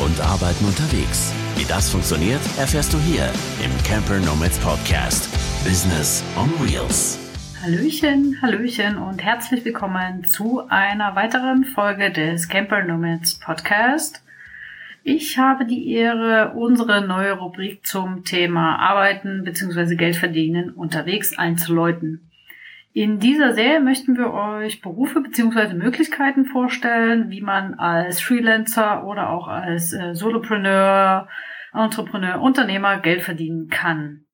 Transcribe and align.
und 0.00 0.20
Arbeiten 0.20 0.64
unterwegs. 0.64 1.32
Wie 1.56 1.64
das 1.64 1.90
funktioniert, 1.90 2.40
erfährst 2.58 2.92
du 2.92 2.98
hier 2.98 3.30
im 3.64 3.70
Camper 3.84 4.18
Nomads 4.20 4.58
Podcast. 4.58 5.28
Business 5.64 6.22
on 6.36 6.48
Wheels. 6.60 7.18
Hallöchen, 7.62 8.40
Hallöchen 8.40 8.98
und 8.98 9.22
herzlich 9.22 9.64
willkommen 9.64 10.24
zu 10.24 10.62
einer 10.68 11.16
weiteren 11.16 11.64
Folge 11.64 12.10
des 12.10 12.48
Camper 12.48 12.84
Nomads 12.84 13.40
Podcast. 13.40 14.22
Ich 15.02 15.38
habe 15.38 15.64
die 15.64 15.90
Ehre, 15.92 16.52
unsere 16.54 17.06
neue 17.06 17.32
Rubrik 17.32 17.86
zum 17.86 18.24
Thema 18.24 18.76
Arbeiten 18.78 19.42
bzw. 19.42 19.96
Geld 19.96 20.16
verdienen 20.16 20.70
unterwegs 20.70 21.36
einzuläuten. 21.36 22.27
In 22.98 23.20
dieser 23.20 23.52
Serie 23.52 23.78
möchten 23.78 24.16
wir 24.16 24.32
euch 24.32 24.80
Berufe 24.80 25.20
bzw. 25.20 25.74
Möglichkeiten 25.74 26.46
vorstellen, 26.46 27.30
wie 27.30 27.40
man 27.40 27.74
als 27.74 28.20
Freelancer 28.20 29.06
oder 29.06 29.30
auch 29.30 29.46
als 29.46 29.92
äh, 29.92 30.16
Solopreneur, 30.16 31.28
Entrepreneur, 31.72 32.40
Unternehmer 32.40 32.98
Geld 32.98 33.22
verdienen 33.22 33.68
kann. 33.68 34.24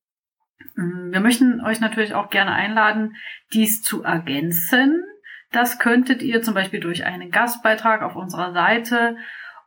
Mm, 0.76 1.12
wir 1.12 1.20
möchten 1.20 1.60
euch 1.60 1.80
natürlich 1.80 2.14
auch 2.14 2.30
gerne 2.30 2.52
einladen, 2.52 3.16
dies 3.52 3.82
zu 3.82 4.02
ergänzen. 4.02 5.04
Das 5.52 5.78
könntet 5.78 6.22
ihr 6.22 6.40
zum 6.40 6.54
Beispiel 6.54 6.80
durch 6.80 7.04
einen 7.04 7.30
Gastbeitrag 7.30 8.00
auf 8.00 8.16
unserer 8.16 8.54
Seite 8.54 9.18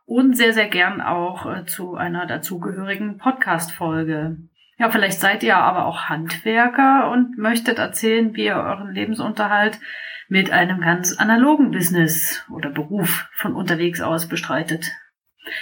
und 0.06 0.36
sehr, 0.36 0.52
sehr 0.52 0.68
gern 0.68 1.00
auch 1.00 1.46
äh, 1.46 1.64
zu 1.66 1.94
einer 1.94 2.26
dazugehörigen 2.26 3.18
Podcast-Folge. 3.18 4.38
Ja, 4.78 4.90
vielleicht 4.90 5.18
seid 5.18 5.42
ihr 5.42 5.56
aber 5.56 5.86
auch 5.86 6.04
Handwerker 6.04 7.10
und 7.10 7.36
möchtet 7.36 7.78
erzählen, 7.78 8.34
wie 8.34 8.44
ihr 8.44 8.56
euren 8.56 8.92
Lebensunterhalt 8.92 9.80
mit 10.28 10.52
einem 10.52 10.80
ganz 10.80 11.18
analogen 11.18 11.72
Business 11.72 12.46
oder 12.48 12.70
Beruf 12.70 13.28
von 13.34 13.54
unterwegs 13.54 14.00
aus 14.00 14.28
bestreitet. 14.28 14.92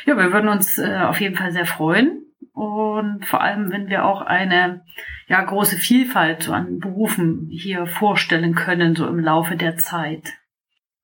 Ja, 0.05 0.19
wir 0.19 0.33
würden 0.33 0.49
uns 0.49 0.79
äh, 0.79 0.99
auf 0.99 1.21
jeden 1.21 1.37
Fall 1.37 1.53
sehr 1.53 1.67
freuen 1.67 2.27
und 2.53 3.25
vor 3.25 3.41
allem, 3.41 3.73
wenn 3.73 3.89
wir 3.89 4.05
auch 4.05 4.21
eine 4.21 4.85
ja 5.29 5.43
große 5.43 5.77
Vielfalt 5.77 6.49
an 6.49 6.79
Berufen 6.79 7.49
hier 7.51 7.87
vorstellen 7.87 8.55
können, 8.55 8.97
so 8.97 9.07
im 9.07 9.19
Laufe 9.19 9.57
der 9.57 9.77
Zeit. 9.77 10.35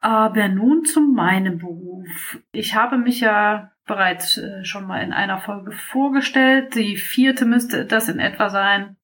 Aber 0.01 0.49
nun 0.49 0.85
zu 0.85 1.01
meinem 1.01 1.59
Beruf. 1.59 2.39
Ich 2.51 2.75
habe 2.75 2.99
mich 2.99 3.21
ja 3.21 3.72
bereits 3.87 4.39
äh, 4.39 4.65
schon 4.65 4.87
mal 4.87 5.03
in 5.03 5.13
einer 5.13 5.39
Folge 5.39 5.73
vorgestellt. 5.73 6.75
Die 6.75 6.97
vierte 6.97 7.45
müsste 7.45 7.85
das 7.85 8.09
in 8.09 8.19
etwa 8.19 8.49
sein. 8.49 8.97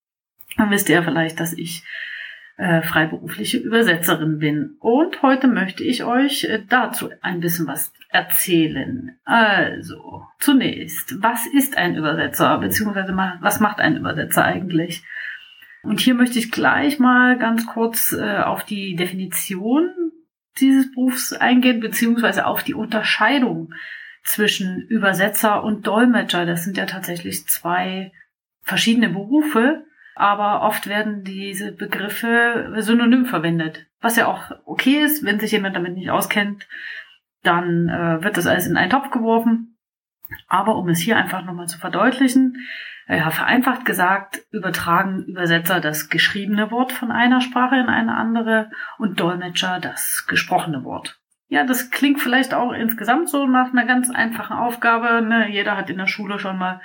Dann 0.57 0.71
wisst 0.71 0.89
ihr 0.89 1.03
vielleicht, 1.03 1.41
dass 1.41 1.53
ich 1.53 1.85
äh, 2.57 2.83
freiberufliche 2.83 3.59
Übersetzerin 3.59 4.39
bin. 4.39 4.77
Und 4.81 5.23
heute 5.23 5.47
möchte 5.47 5.85
ich 5.85 6.05
euch 6.05 6.45
äh, 6.45 6.63
dazu 6.69 7.11
ein 7.21 7.41
bisschen 7.41 7.67
was 7.67 7.93
erzählen. 8.09 9.19
Also, 9.25 10.25
zunächst, 10.39 11.23
was 11.23 11.47
ist 11.47 11.77
ein 11.77 11.97
Übersetzer, 11.97 12.59
beziehungsweise 12.59 13.15
was 13.41 13.61
macht 13.61 13.81
ein 13.81 13.97
Übersetzer 13.97 14.45
eigentlich? 14.45 15.05
Und 15.83 16.01
hier 16.01 16.15
möchte 16.15 16.39
ich 16.39 16.51
gleich 16.51 16.99
mal 16.99 17.39
ganz 17.39 17.67
kurz 17.67 18.13
auf 18.13 18.65
die 18.65 18.97
Definition 18.97 19.91
dieses 20.59 20.93
Berufs 20.93 21.33
eingehen, 21.33 21.79
beziehungsweise 21.79 22.47
auf 22.47 22.65
die 22.65 22.75
Unterscheidung 22.75 23.73
zwischen 24.25 24.83
Übersetzer 24.83 25.63
und 25.63 25.87
Dolmetscher. 25.87 26.47
Das 26.47 26.65
sind 26.65 26.77
ja 26.77 26.87
tatsächlich 26.87 27.47
zwei 27.47 28.13
verschiedene 28.63 29.09
Berufe, 29.09 29.85
aber 30.15 30.63
oft 30.63 30.87
werden 30.87 31.25
diese 31.25 31.73
Begriffe 31.73 32.75
synonym 32.79 33.27
verwendet. 33.27 33.87
Was 34.01 34.17
ja 34.17 34.27
auch 34.27 34.51
okay 34.65 35.03
ist, 35.03 35.25
wenn 35.25 35.41
sich 35.41 35.53
jemand 35.53 35.77
damit 35.77 35.95
nicht 35.95 36.11
auskennt, 36.11 36.69
dann 37.43 37.89
äh, 37.89 38.23
wird 38.23 38.37
das 38.37 38.47
alles 38.47 38.67
in 38.67 38.77
einen 38.77 38.91
Topf 38.91 39.11
geworfen. 39.11 39.77
Aber 40.47 40.77
um 40.77 40.89
es 40.89 40.99
hier 40.99 41.17
einfach 41.17 41.45
nochmal 41.45 41.69
zu 41.69 41.79
verdeutlichen, 41.79 42.67
äh, 43.07 43.19
ja, 43.19 43.31
vereinfacht 43.31 43.85
gesagt, 43.85 44.43
übertragen 44.51 45.25
Übersetzer 45.25 45.81
das 45.81 46.11
geschriebene 46.11 46.71
Wort 46.71 46.93
von 46.93 47.11
einer 47.11 47.41
Sprache 47.41 47.77
in 47.77 47.89
eine 47.89 48.17
andere 48.17 48.71
und 48.99 49.19
Dolmetscher 49.19 49.81
das 49.81 50.27
gesprochene 50.27 50.85
Wort. 50.85 51.19
Ja, 51.51 51.65
das 51.65 51.91
klingt 51.91 52.21
vielleicht 52.21 52.53
auch 52.53 52.73
insgesamt 52.73 53.31
so 53.31 53.47
nach 53.47 53.73
einer 53.73 53.87
ganz 53.87 54.11
einfachen 54.11 54.57
Aufgabe. 54.57 55.27
Ne? 55.27 55.51
Jeder 55.51 55.79
hat 55.79 55.89
in 55.89 55.97
der 55.97 56.07
Schule 56.07 56.39
schon 56.39 56.59
mal 56.59 56.81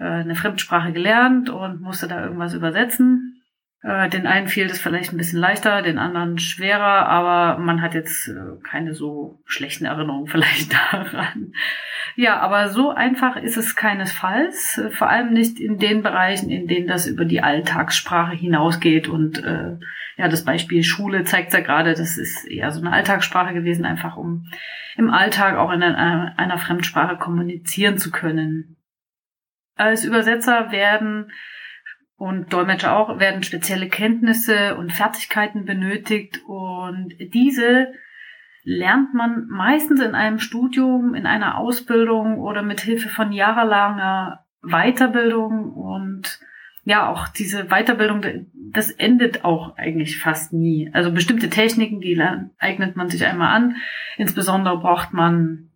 äh, 0.00 0.04
eine 0.04 0.34
Fremdsprache 0.34 0.92
gelernt 0.92 1.50
und 1.50 1.80
musste 1.80 2.08
da 2.08 2.24
irgendwas 2.24 2.52
übersetzen. 2.52 3.37
Äh, 3.82 4.08
den 4.08 4.26
einen 4.26 4.48
fiel 4.48 4.66
das 4.66 4.80
vielleicht 4.80 5.12
ein 5.12 5.18
bisschen 5.18 5.38
leichter, 5.38 5.82
den 5.82 5.98
anderen 5.98 6.38
schwerer, 6.38 7.06
aber 7.06 7.58
man 7.60 7.80
hat 7.80 7.94
jetzt 7.94 8.26
äh, 8.26 8.34
keine 8.68 8.92
so 8.92 9.40
schlechten 9.44 9.84
Erinnerungen 9.84 10.26
vielleicht 10.30 10.72
daran. 10.72 11.52
Ja, 12.16 12.40
aber 12.40 12.70
so 12.70 12.90
einfach 12.90 13.36
ist 13.36 13.56
es 13.56 13.76
keinesfalls, 13.76 14.78
äh, 14.78 14.90
vor 14.90 15.08
allem 15.08 15.32
nicht 15.32 15.60
in 15.60 15.78
den 15.78 16.02
Bereichen, 16.02 16.50
in 16.50 16.66
denen 16.66 16.88
das 16.88 17.06
über 17.06 17.24
die 17.24 17.40
Alltagssprache 17.42 18.34
hinausgeht. 18.34 19.08
Und 19.08 19.42
ja, 20.16 20.28
das 20.28 20.44
Beispiel 20.44 20.82
Schule 20.82 21.22
zeigt 21.22 21.52
ja 21.52 21.60
gerade, 21.60 21.94
das 21.94 22.18
ist 22.18 22.44
eher 22.44 22.72
so 22.72 22.80
eine 22.80 22.92
Alltagssprache 22.92 23.54
gewesen, 23.54 23.84
einfach 23.84 24.16
um 24.16 24.50
im 24.96 25.10
Alltag 25.10 25.56
auch 25.56 25.70
in 25.70 25.82
einer, 25.82 26.34
einer 26.36 26.58
Fremdsprache 26.58 27.16
kommunizieren 27.16 27.98
zu 27.98 28.10
können. 28.10 28.76
Als 29.76 30.04
Übersetzer 30.04 30.72
werden 30.72 31.30
und 32.18 32.52
Dolmetscher 32.52 32.96
auch 32.96 33.20
werden 33.20 33.44
spezielle 33.44 33.88
Kenntnisse 33.88 34.76
und 34.76 34.92
Fertigkeiten 34.92 35.64
benötigt 35.64 36.42
und 36.46 37.14
diese 37.32 37.92
lernt 38.64 39.14
man 39.14 39.46
meistens 39.48 40.00
in 40.00 40.14
einem 40.14 40.40
Studium, 40.40 41.14
in 41.14 41.24
einer 41.24 41.56
Ausbildung 41.56 42.38
oder 42.38 42.62
mit 42.62 42.80
Hilfe 42.80 43.08
von 43.08 43.32
jahrelanger 43.32 44.44
Weiterbildung 44.62 45.72
und 45.72 46.40
ja, 46.84 47.08
auch 47.08 47.28
diese 47.28 47.66
Weiterbildung, 47.66 48.46
das 48.54 48.90
endet 48.90 49.44
auch 49.44 49.76
eigentlich 49.76 50.18
fast 50.18 50.52
nie. 50.52 50.90
Also 50.92 51.12
bestimmte 51.12 51.50
Techniken, 51.50 52.00
die 52.00 52.20
eignet 52.58 52.96
man 52.96 53.10
sich 53.10 53.24
einmal 53.24 53.54
an. 53.54 53.76
Insbesondere 54.16 54.78
braucht 54.78 55.12
man 55.12 55.67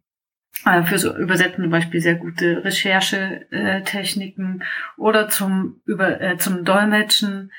äh, 0.64 0.82
fürs 0.84 1.04
Übersetzen 1.04 1.62
zum 1.62 1.70
Beispiel 1.70 2.00
sehr 2.00 2.14
gute 2.14 2.64
Recherchetechniken 2.64 4.62
oder 4.96 5.28
zum 5.28 5.80
über 5.84 6.20
äh, 6.20 6.38
zum 6.38 6.64
Dolmetschen 6.64 7.52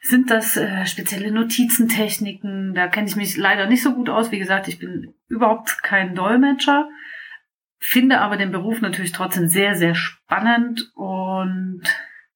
sind 0.00 0.30
das 0.30 0.56
äh, 0.56 0.86
spezielle 0.86 1.32
Notizentechniken. 1.32 2.74
Da 2.74 2.88
kenne 2.88 3.08
ich 3.08 3.16
mich 3.16 3.36
leider 3.36 3.66
nicht 3.66 3.82
so 3.82 3.94
gut 3.94 4.08
aus. 4.08 4.32
Wie 4.32 4.38
gesagt, 4.38 4.68
ich 4.68 4.78
bin 4.78 5.14
überhaupt 5.28 5.82
kein 5.82 6.14
Dolmetscher, 6.14 6.88
finde 7.78 8.20
aber 8.20 8.36
den 8.36 8.52
Beruf 8.52 8.80
natürlich 8.80 9.12
trotzdem 9.12 9.48
sehr 9.48 9.74
sehr 9.74 9.94
spannend 9.94 10.90
und 10.94 11.82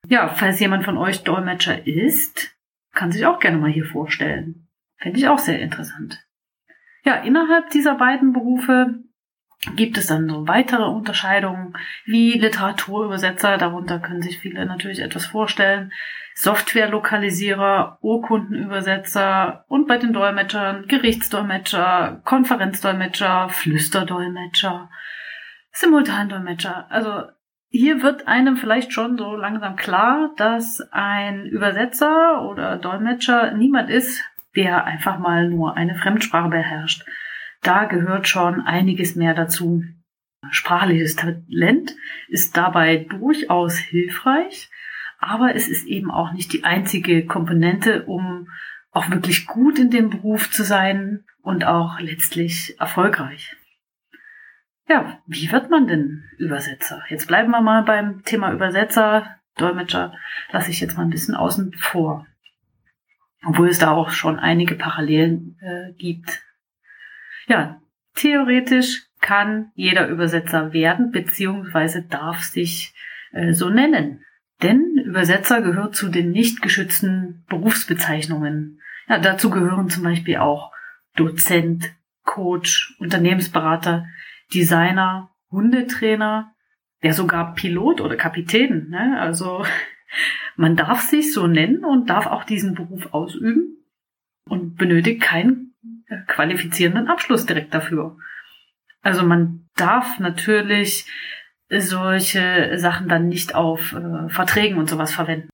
ja, 0.09 0.29
falls 0.29 0.61
jemand 0.61 0.85
von 0.85 0.99
euch 0.99 1.23
Dolmetscher 1.23 1.87
ist, 1.87 2.57
kann 2.93 3.13
sich 3.13 3.27
auch 3.27 3.39
gerne 3.39 3.59
mal 3.59 3.71
hier 3.71 3.87
vorstellen. 3.87 4.69
Fände 4.97 5.19
ich 5.19 5.29
auch 5.29 5.39
sehr 5.39 5.61
interessant. 5.61 6.25
Ja, 7.05 7.17
innerhalb 7.17 7.71
dieser 7.71 7.97
beiden 7.97 8.33
Berufe 8.33 9.03
gibt 9.77 9.97
es 9.97 10.09
dann 10.09 10.29
so 10.29 10.49
weitere 10.49 10.85
Unterscheidungen 10.85 11.75
wie 12.05 12.33
Literaturübersetzer, 12.33 13.59
darunter 13.59 14.01
können 14.01 14.23
sich 14.23 14.39
viele 14.39 14.67
natürlich 14.67 15.01
etwas 15.01 15.27
vorstellen, 15.27 15.93
Softwarelokalisierer, 16.35 17.99
Urkundenübersetzer 18.01 19.65
und 19.69 19.87
bei 19.87 19.99
den 19.99 20.13
Dolmetschern 20.13 20.87
Gerichtsdolmetscher, 20.89 22.23
Konferenzdolmetscher, 22.25 23.49
Flüsterdolmetscher, 23.51 24.91
Simultandolmetscher. 25.73 26.91
Also 26.91 27.29
hier 27.69 28.03
wird 28.03 28.27
einem 28.29 28.57
vielleicht 28.57 28.93
schon 28.93 29.17
so 29.17 29.37
langsam 29.37 29.77
klar, 29.77 30.31
dass 30.37 30.81
ein 30.91 31.47
Übersetzer 31.47 32.43
oder 32.51 32.77
Dolmetscher 32.77 33.53
niemand 33.53 33.91
ist, 33.91 34.23
der 34.57 34.85
einfach 34.85 35.19
mal 35.19 35.49
nur 35.49 35.77
eine 35.77 35.95
Fremdsprache 35.95 36.49
beherrscht 36.49 37.05
da 37.63 37.85
gehört 37.85 38.29
schon 38.29 38.61
einiges 38.61 39.17
mehr 39.17 39.35
dazu. 39.35 39.85
Sprachliches 40.51 41.17
Talent 41.17 41.95
ist 42.29 42.57
dabei 42.57 42.97
durchaus 42.97 43.79
hilfreich, 43.79 44.71
aber 45.19 45.55
es 45.55 45.69
ist 45.69 45.87
eben 45.87 46.11
auch 46.11 46.33
nicht 46.33 46.53
die 46.53 46.65
einzige 46.65 47.25
Komponente, 47.25 48.05
um 48.05 48.49
auch 48.91 49.09
wirklich 49.11 49.47
gut 49.47 49.79
in 49.79 49.91
dem 49.91 50.11
Beruf 50.11 50.51
zu 50.51 50.65
sein 50.65 51.25
und 51.43 51.65
auch 51.65 52.01
letztlich 52.01 52.79
erfolgreich. 52.81 53.57
Ja, 54.89 55.19
wie 55.27 55.51
wird 55.51 55.71
man 55.71 55.87
denn 55.87 56.25
Übersetzer? 56.39 57.03
Jetzt 57.09 57.29
bleiben 57.29 57.53
wir 57.53 57.63
mal 57.63 57.83
beim 57.83 58.25
Thema 58.25 58.53
Übersetzer, 58.53 59.39
Dolmetscher, 59.57 60.13
lasse 60.51 60.71
ich 60.71 60.81
jetzt 60.81 60.97
mal 60.97 61.05
ein 61.05 61.11
bisschen 61.11 61.37
außen 61.37 61.73
vor. 61.75 62.27
Obwohl 63.45 63.69
es 63.69 63.79
da 63.79 63.93
auch 63.93 64.11
schon 64.11 64.39
einige 64.39 64.75
Parallelen 64.75 65.57
äh, 65.61 65.93
gibt 65.93 66.43
ja, 67.53 67.83
theoretisch 68.15 69.03
kann 69.21 69.73
jeder 69.75 70.09
Übersetzer 70.09 70.73
werden, 70.73 71.11
beziehungsweise 71.11 72.03
darf 72.03 72.41
sich 72.43 72.95
äh, 73.33 73.53
so 73.53 73.69
nennen. 73.69 74.25
Denn 74.63 74.97
Übersetzer 75.05 75.61
gehört 75.61 75.95
zu 75.95 76.09
den 76.09 76.31
nicht 76.31 76.63
geschützten 76.63 77.45
Berufsbezeichnungen. 77.51 78.81
Ja, 79.07 79.19
dazu 79.19 79.51
gehören 79.51 79.91
zum 79.91 80.03
Beispiel 80.03 80.39
auch 80.39 80.73
Dozent, 81.15 81.93
Coach, 82.25 82.97
Unternehmensberater, 83.01 84.07
Designer, 84.55 85.31
Hundetrainer, 85.51 86.55
ja 87.03 87.13
sogar 87.13 87.55
Pilot 87.55 88.01
oder 88.01 88.17
Kapitän. 88.17 88.89
Ne? 88.89 89.21
Also 89.21 89.67
man 90.57 90.75
darf 90.75 91.03
sich 91.03 91.35
so 91.35 91.47
nennen 91.47 91.85
und 91.85 92.09
darf 92.09 92.27
auch 92.27 92.45
diesen 92.45 92.75
Beruf 92.75 93.13
ausüben 93.13 93.85
und 94.49 94.77
benötigt 94.77 95.21
keinen 95.21 95.72
qualifizierenden 96.27 97.09
Abschluss 97.09 97.47
direkt 97.47 97.75
dafür. 97.75 98.17
Also 99.03 99.25
man 99.25 99.69
darf 99.77 100.19
natürlich 100.19 101.07
solche 101.71 102.79
Sachen 102.79 103.09
dann 103.09 103.29
nicht 103.29 103.55
auf 103.55 103.93
äh, 103.95 104.29
Verträgen 104.29 104.79
und 104.79 104.89
sowas 104.89 105.13
verwenden. 105.13 105.49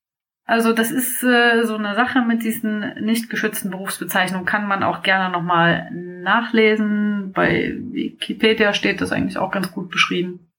Also 0.44 0.72
das 0.72 0.90
ist 0.90 1.22
äh, 1.22 1.62
so 1.64 1.76
eine 1.76 1.94
Sache 1.94 2.22
mit 2.22 2.42
diesen 2.42 3.04
nicht 3.04 3.28
geschützten 3.28 3.70
Berufsbezeichnungen, 3.70 4.46
kann 4.46 4.66
man 4.66 4.82
auch 4.82 5.02
gerne 5.02 5.30
nochmal 5.30 5.90
nachlesen. 5.92 7.32
Bei 7.32 7.74
Wikipedia 7.78 8.72
steht 8.72 9.00
das 9.00 9.12
eigentlich 9.12 9.36
auch 9.36 9.50
ganz 9.50 9.70
gut 9.72 9.90
beschrieben. 9.90 10.50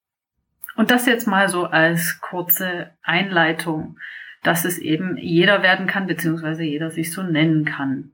Und 0.76 0.92
das 0.92 1.08
jetzt 1.08 1.28
mal 1.28 1.50
so 1.50 1.66
als 1.66 2.22
kurze 2.22 2.92
Einleitung, 3.02 3.98
dass 4.44 4.64
es 4.64 4.78
eben 4.78 5.18
jeder 5.18 5.64
werden 5.64 5.88
kann, 5.88 6.08
beziehungsweise 6.08 6.64
jeder 6.64 6.92
sich 6.92 7.12
so 7.12 7.24
nennen 7.24 7.66
kann. 7.66 8.12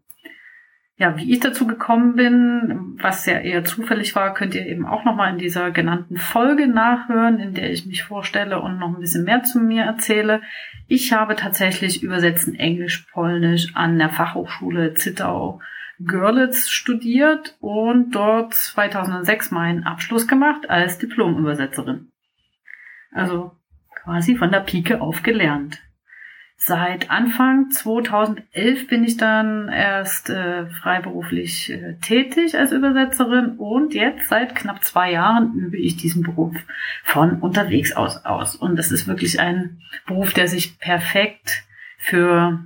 Ja, 0.98 1.18
wie 1.18 1.34
ich 1.34 1.42
dazu 1.42 1.68
gekommen 1.68 2.16
bin, 2.16 2.98
was 3.02 3.26
ja 3.26 3.40
eher 3.40 3.66
zufällig 3.66 4.16
war, 4.16 4.34
könnt 4.34 4.56
ihr 4.56 4.66
eben 4.66 4.86
auch 4.86 5.04
nochmal 5.04 5.34
in 5.34 5.38
dieser 5.38 5.72
genannten 5.72 6.16
Folge 6.16 6.68
nachhören, 6.68 7.38
in 7.40 7.54
der 7.54 7.70
ich 7.70 7.86
mich 7.86 8.04
vorstelle 8.04 8.62
und 8.62 8.80
noch 8.80 8.96
ein 8.96 9.02
bisschen 9.02 9.26
mehr 9.26 9.44
zu 9.44 9.60
mir 9.60 9.84
erzähle. 9.84 10.42
Ich 10.88 11.12
habe 11.12 11.36
tatsächlich 11.36 12.02
Übersetzen 12.02 12.56
Englisch-Polnisch 12.56 13.76
an 13.76 13.98
der 13.98 14.10
Fachhochschule 14.10 14.94
Zittau 14.94 15.60
Görlitz 16.00 16.70
studiert 16.70 17.58
und 17.60 18.12
dort 18.12 18.54
2006 18.54 19.52
meinen 19.52 19.84
Abschluss 19.84 20.28
gemacht 20.28 20.70
als 20.70 20.98
Diplomübersetzerin. 20.98 22.12
Also 23.12 23.52
quasi 24.04 24.36
von 24.36 24.52
der 24.52 24.60
Pike 24.60 25.02
auf 25.02 25.24
gelernt. 25.24 25.82
Seit 26.58 27.12
Anfang 27.12 27.70
2011 27.70 28.88
bin 28.88 29.04
ich 29.04 29.18
dann 29.18 29.68
erst 29.68 30.30
äh, 30.30 30.68
freiberuflich 30.68 31.70
äh, 31.70 31.96
tätig 32.02 32.58
als 32.58 32.72
Übersetzerin 32.72 33.58
und 33.58 33.94
jetzt 33.94 34.30
seit 34.30 34.56
knapp 34.56 34.84
zwei 34.84 35.12
Jahren 35.12 35.54
übe 35.54 35.78
ich 35.78 35.98
diesen 35.98 36.24
Beruf 36.24 36.56
von 37.04 37.42
unterwegs 37.42 37.92
aus 37.92 38.24
aus. 38.26 38.56
Und 38.56 38.78
das 38.78 38.92
ist 38.92 39.06
wirklich 39.06 39.40
ein 39.40 39.82
Beruf, 40.08 40.34
der 40.34 40.48
sich 40.48 40.80
perfekt 40.80 41.64
für 41.98 42.64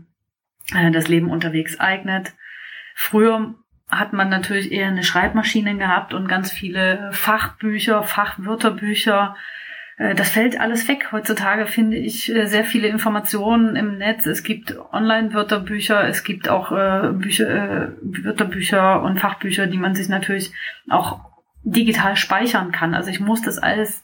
äh, 0.73 0.91
das 0.91 1.07
Leben 1.07 1.31
unterwegs 1.31 1.79
eignet. 1.79 2.33
Früher 2.95 3.55
hat 3.89 4.13
man 4.13 4.29
natürlich 4.29 4.71
eher 4.71 4.87
eine 4.87 5.03
Schreibmaschine 5.03 5.75
gehabt 5.75 6.13
und 6.13 6.27
ganz 6.27 6.51
viele 6.51 7.09
Fachbücher, 7.11 8.03
Fachwörterbücher, 8.03 9.35
das 9.99 10.29
fällt 10.29 10.57
alles 10.57 10.87
weg. 10.87 11.11
Heutzutage 11.11 11.67
finde 11.67 11.97
ich 11.97 12.33
äh, 12.33 12.45
sehr 12.45 12.63
viele 12.63 12.87
Informationen 12.87 13.75
im 13.75 13.97
Netz. 13.97 14.25
Es 14.25 14.43
gibt 14.43 14.73
Online-Wörterbücher, 14.93 16.07
es 16.07 16.23
gibt 16.23 16.47
auch 16.47 16.71
äh, 16.71 17.11
Bücher, 17.11 17.91
Wörterbücher 18.01 19.01
und 19.01 19.19
Fachbücher, 19.19 19.67
die 19.67 19.77
man 19.77 19.95
sich 19.95 20.07
natürlich 20.07 20.53
auch 20.89 21.19
digital 21.63 22.15
speichern 22.15 22.71
kann. 22.71 22.93
Also 22.93 23.09
ich 23.09 23.19
muss 23.19 23.41
das 23.41 23.57
alles 23.57 24.01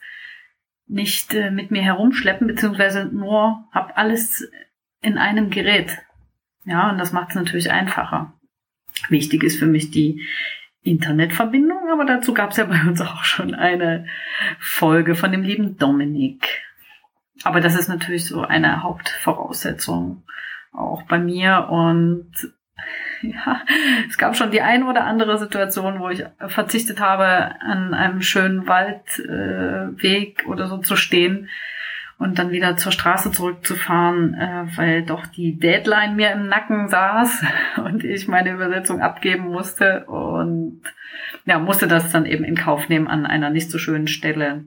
nicht 0.88 1.33
mit 1.33 1.71
mir 1.71 1.81
herumschleppen, 1.81 2.45
beziehungsweise 2.45 3.06
nur 3.06 3.65
habe 3.71 3.97
alles 3.97 4.47
in 5.01 5.18
einem 5.18 5.50
Gerät. 5.50 5.97
Ja, 6.65 6.92
und 6.92 6.97
das 6.97 7.13
macht 7.13 7.30
es 7.30 7.36
natürlich 7.36 7.71
einfacher. 7.71 8.33
Wichtig 9.09 9.44
ist 9.44 9.57
für 9.57 9.65
mich 9.65 9.92
die 9.92 10.21
Internetverbindung, 10.85 11.89
aber 11.91 12.05
dazu 12.05 12.33
gab 12.33 12.51
es 12.51 12.57
ja 12.57 12.65
bei 12.65 12.79
uns 12.87 13.01
auch 13.01 13.23
schon 13.23 13.53
eine 13.53 14.05
Folge 14.59 15.15
von 15.15 15.31
dem 15.31 15.43
lieben 15.43 15.77
Dominik. 15.77 16.63
Aber 17.43 17.59
das 17.59 17.75
ist 17.75 17.89
natürlich 17.89 18.25
so 18.25 18.41
eine 18.41 18.83
Hauptvoraussetzung 18.83 20.23
auch 20.71 21.03
bei 21.03 21.19
mir 21.19 21.67
und 21.69 22.31
ja, 23.21 23.61
es 24.09 24.17
gab 24.17 24.35
schon 24.35 24.51
die 24.51 24.61
ein 24.61 24.83
oder 24.83 25.05
andere 25.05 25.37
Situation, 25.37 25.99
wo 25.99 26.09
ich 26.09 26.23
verzichtet 26.47 26.99
habe, 26.99 27.59
an 27.61 27.93
einem 27.93 28.21
schönen 28.21 28.67
Waldweg 28.67 30.43
äh, 30.43 30.47
oder 30.47 30.67
so 30.67 30.77
zu 30.77 30.95
stehen, 30.95 31.49
und 32.17 32.39
dann 32.39 32.51
wieder 32.51 32.77
zur 32.77 32.91
Straße 32.91 33.31
zurückzufahren, 33.31 34.33
äh, 34.35 34.65
weil 34.75 35.03
doch 35.03 35.25
die 35.25 35.57
Deadline 35.57 36.15
mir 36.15 36.31
im 36.31 36.47
Nacken 36.47 36.88
saß 36.88 37.44
und 37.85 38.03
ich 38.03 38.27
meine 38.27 38.51
Übersetzung 38.51 39.01
abgeben 39.01 39.47
musste 39.47 40.06
und 40.06 40.81
ja, 41.45 41.59
musste 41.59 41.88
das 41.88 42.12
dann 42.12 42.25
eben 42.25 42.44
in 42.44 42.56
Kauf 42.56 42.89
nehmen, 42.89 43.07
an 43.07 43.25
einer 43.25 43.50
nicht 43.50 43.69
so 43.69 43.77
schönen 43.77 44.07
Stelle 44.07 44.65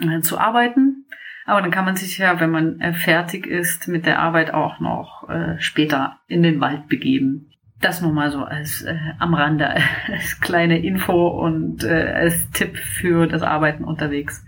äh, 0.00 0.20
zu 0.20 0.38
arbeiten. 0.38 1.06
Aber 1.46 1.62
dann 1.62 1.70
kann 1.70 1.86
man 1.86 1.96
sich 1.96 2.18
ja, 2.18 2.40
wenn 2.40 2.50
man 2.50 2.78
äh, 2.80 2.92
fertig 2.92 3.46
ist 3.46 3.88
mit 3.88 4.04
der 4.04 4.18
Arbeit, 4.18 4.52
auch 4.52 4.80
noch 4.80 5.28
äh, 5.30 5.58
später 5.60 6.18
in 6.26 6.42
den 6.42 6.60
Wald 6.60 6.88
begeben. 6.88 7.50
Das 7.80 8.02
nur 8.02 8.12
mal 8.12 8.30
so 8.30 8.44
als 8.44 8.82
äh, 8.82 8.98
am 9.18 9.32
Rande, 9.32 9.66
als 10.12 10.40
kleine 10.40 10.78
Info 10.84 11.28
und 11.28 11.84
äh, 11.84 12.12
als 12.12 12.50
Tipp 12.50 12.76
für 12.76 13.26
das 13.26 13.42
Arbeiten 13.42 13.84
unterwegs. 13.84 14.44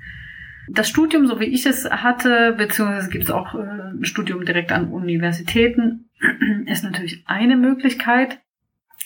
Das 0.68 0.88
Studium, 0.88 1.26
so 1.26 1.40
wie 1.40 1.46
ich 1.46 1.66
es 1.66 1.88
hatte, 1.90 2.52
beziehungsweise 2.52 3.10
gibt 3.10 3.24
es 3.24 3.30
auch 3.30 3.54
äh, 3.54 3.58
ein 3.58 4.04
Studium 4.04 4.44
direkt 4.44 4.72
an 4.72 4.92
Universitäten, 4.92 6.10
ist 6.66 6.84
natürlich 6.84 7.24
eine 7.26 7.56
Möglichkeit. 7.56 8.40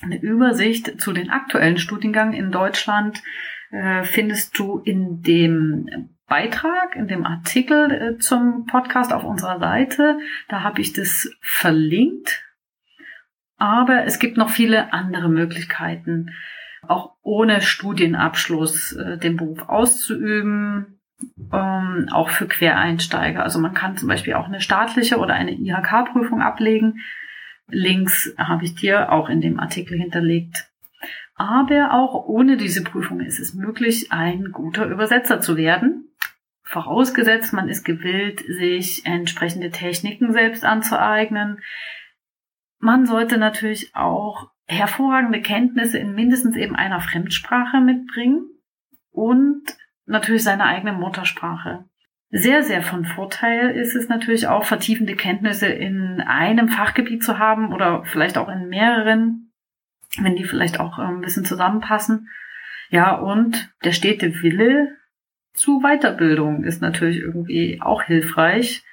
Eine 0.03 0.21
Übersicht 0.21 1.01
zu 1.01 1.13
den 1.13 1.31
aktuellen 1.31 1.79
Studiengängen 1.79 2.35
in 2.35 2.51
Deutschland 2.51 3.23
äh, 3.71 4.03
findest 4.03 4.59
du 4.59 4.79
in 4.81 5.23
dem 5.23 6.11
Beitrag, 6.27 6.97
in 6.97 7.07
dem 7.07 7.25
Artikel 7.25 7.91
äh, 7.91 8.19
zum 8.19 8.67
Podcast 8.67 9.13
auf 9.13 9.25
unserer 9.25 9.61
Seite. 9.61 10.19
Da 10.49 10.63
habe 10.63 10.81
ich 10.81 10.93
das 10.93 11.31
verlinkt. 11.41 12.43
Aber 13.57 14.05
es 14.05 14.19
gibt 14.19 14.37
noch 14.37 14.51
viele 14.51 14.93
andere 14.93 15.29
Möglichkeiten, 15.29 16.31
auch 16.83 17.15
ohne 17.23 17.63
Studienabschluss 17.63 18.99
den 19.23 19.37
Beruf 19.37 19.69
auszuüben 19.69 20.94
ähm, 21.53 22.09
auch 22.13 22.31
für 22.31 22.47
Quereinsteiger. 22.47 23.43
Also 23.43 23.59
man 23.59 23.75
kann 23.75 23.97
zum 23.97 24.09
Beispiel 24.09 24.35
auch 24.35 24.47
eine 24.47 24.61
staatliche 24.61 25.19
oder 25.19 25.35
eine 25.35 25.53
IHK-Prüfung 25.53 26.43
ablegen. 26.43 27.01
Links 27.69 28.35
habe 28.37 28.65
ich 28.65 28.75
dir 28.75 29.13
auch 29.13 29.29
in 29.29 29.41
dem 29.41 29.59
Artikel 29.59 29.99
hinterlegt. 29.99 30.71
Aber 31.37 31.93
auch 31.93 32.27
ohne 32.27 32.57
diese 32.57 32.85
Prüfung 32.85 33.21
ist 33.21 33.41
es 33.41 33.55
möglich, 33.55 34.13
ein 34.13 34.53
guter 34.53 34.87
Übersetzer 34.87 35.41
zu 35.41 35.57
werden. 35.57 36.09
Vorausgesetzt, 36.63 37.53
man 37.53 37.69
ist 37.69 37.85
gewillt, 37.85 38.41
sich 38.47 39.05
entsprechende 39.05 39.71
Techniken 39.71 40.33
selbst 40.33 40.65
anzueignen. 40.65 41.61
Man 42.79 43.07
sollte 43.07 43.39
natürlich 43.39 43.95
auch 43.95 44.51
hervorragende 44.67 45.43
Kenntnisse 45.43 45.99
in 45.99 46.15
mindestens 46.15 46.57
eben 46.57 46.75
einer 46.75 47.01
Fremdsprache 47.01 47.81
mitbringen 47.81 48.49
und 49.11 49.63
natürlich 50.07 50.43
seine 50.43 50.65
eigene 50.65 50.93
Muttersprache. 50.93 51.85
Sehr, 52.31 52.63
sehr 52.63 52.83
von 52.83 53.05
Vorteil 53.05 53.71
ist 53.71 53.95
es 53.95 54.09
natürlich 54.09 54.49
auch, 54.49 54.65
vertiefende 54.65 55.15
Kenntnisse 55.15 55.67
in 55.67 56.21
einem 56.21 56.69
Fachgebiet 56.69 57.23
zu 57.23 57.39
haben 57.39 57.73
oder 57.73 58.05
vielleicht 58.05 58.39
auch 58.39 58.49
in 58.49 58.69
mehreren, 58.69 59.53
wenn 60.19 60.35
die 60.35 60.45
vielleicht 60.45 60.81
auch 60.81 60.99
ein 60.99 61.21
bisschen 61.21 61.45
zusammenpassen. 61.45 62.29
Ja, 62.91 63.15
und 63.15 63.73
der 63.85 63.93
stete 63.93 64.43
Wille 64.43 64.97
zu 65.53 65.81
Weiterbildung 65.81 66.65
ist 66.65 66.83
natürlich 66.83 67.19
irgendwie 67.19 67.81
auch 67.81 68.03
hilfreich 68.03 68.85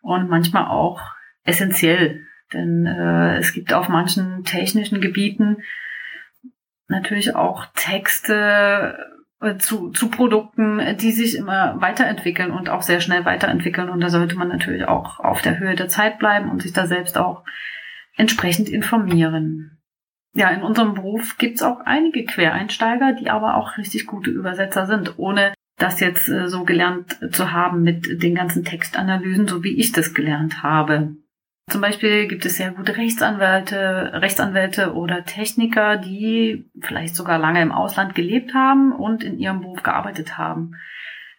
und 0.00 0.30
manchmal 0.30 0.66
auch 0.66 1.02
essentiell. 1.44 2.26
Denn 2.52 2.86
äh, 2.86 3.36
es 3.38 3.52
gibt 3.52 3.72
auf 3.72 3.88
manchen 3.88 4.44
technischen 4.44 5.00
Gebieten 5.00 5.58
natürlich 6.88 7.34
auch 7.34 7.66
Texte, 7.74 9.15
zu, 9.58 9.90
zu 9.90 10.08
Produkten, 10.08 10.80
die 10.98 11.12
sich 11.12 11.36
immer 11.36 11.80
weiterentwickeln 11.80 12.50
und 12.50 12.68
auch 12.68 12.82
sehr 12.82 13.00
schnell 13.00 13.24
weiterentwickeln. 13.24 13.90
Und 13.90 14.00
da 14.00 14.08
sollte 14.08 14.36
man 14.36 14.48
natürlich 14.48 14.86
auch 14.86 15.20
auf 15.20 15.42
der 15.42 15.58
Höhe 15.58 15.74
der 15.74 15.88
Zeit 15.88 16.18
bleiben 16.18 16.50
und 16.50 16.62
sich 16.62 16.72
da 16.72 16.86
selbst 16.86 17.18
auch 17.18 17.44
entsprechend 18.16 18.68
informieren. 18.68 19.78
Ja, 20.32 20.50
in 20.50 20.62
unserem 20.62 20.94
Beruf 20.94 21.38
gibt's 21.38 21.62
auch 21.62 21.80
einige 21.84 22.24
Quereinsteiger, 22.24 23.14
die 23.14 23.30
aber 23.30 23.56
auch 23.56 23.78
richtig 23.78 24.06
gute 24.06 24.30
Übersetzer 24.30 24.86
sind, 24.86 25.18
ohne 25.18 25.54
das 25.78 26.00
jetzt 26.00 26.28
äh, 26.28 26.48
so 26.48 26.64
gelernt 26.64 27.18
zu 27.32 27.52
haben 27.52 27.82
mit 27.82 28.22
den 28.22 28.34
ganzen 28.34 28.64
Textanalysen, 28.64 29.48
so 29.48 29.62
wie 29.62 29.78
ich 29.78 29.92
das 29.92 30.14
gelernt 30.14 30.62
habe. 30.62 31.16
Zum 31.68 31.80
Beispiel 31.80 32.28
gibt 32.28 32.46
es 32.46 32.58
sehr 32.58 32.70
gute 32.70 32.96
Rechtsanwälte, 32.96 34.12
Rechtsanwälte 34.14 34.94
oder 34.94 35.24
Techniker, 35.24 35.96
die 35.96 36.70
vielleicht 36.80 37.16
sogar 37.16 37.38
lange 37.38 37.60
im 37.60 37.72
Ausland 37.72 38.14
gelebt 38.14 38.54
haben 38.54 38.92
und 38.92 39.24
in 39.24 39.38
ihrem 39.38 39.60
Beruf 39.60 39.82
gearbeitet 39.82 40.38
haben. 40.38 40.76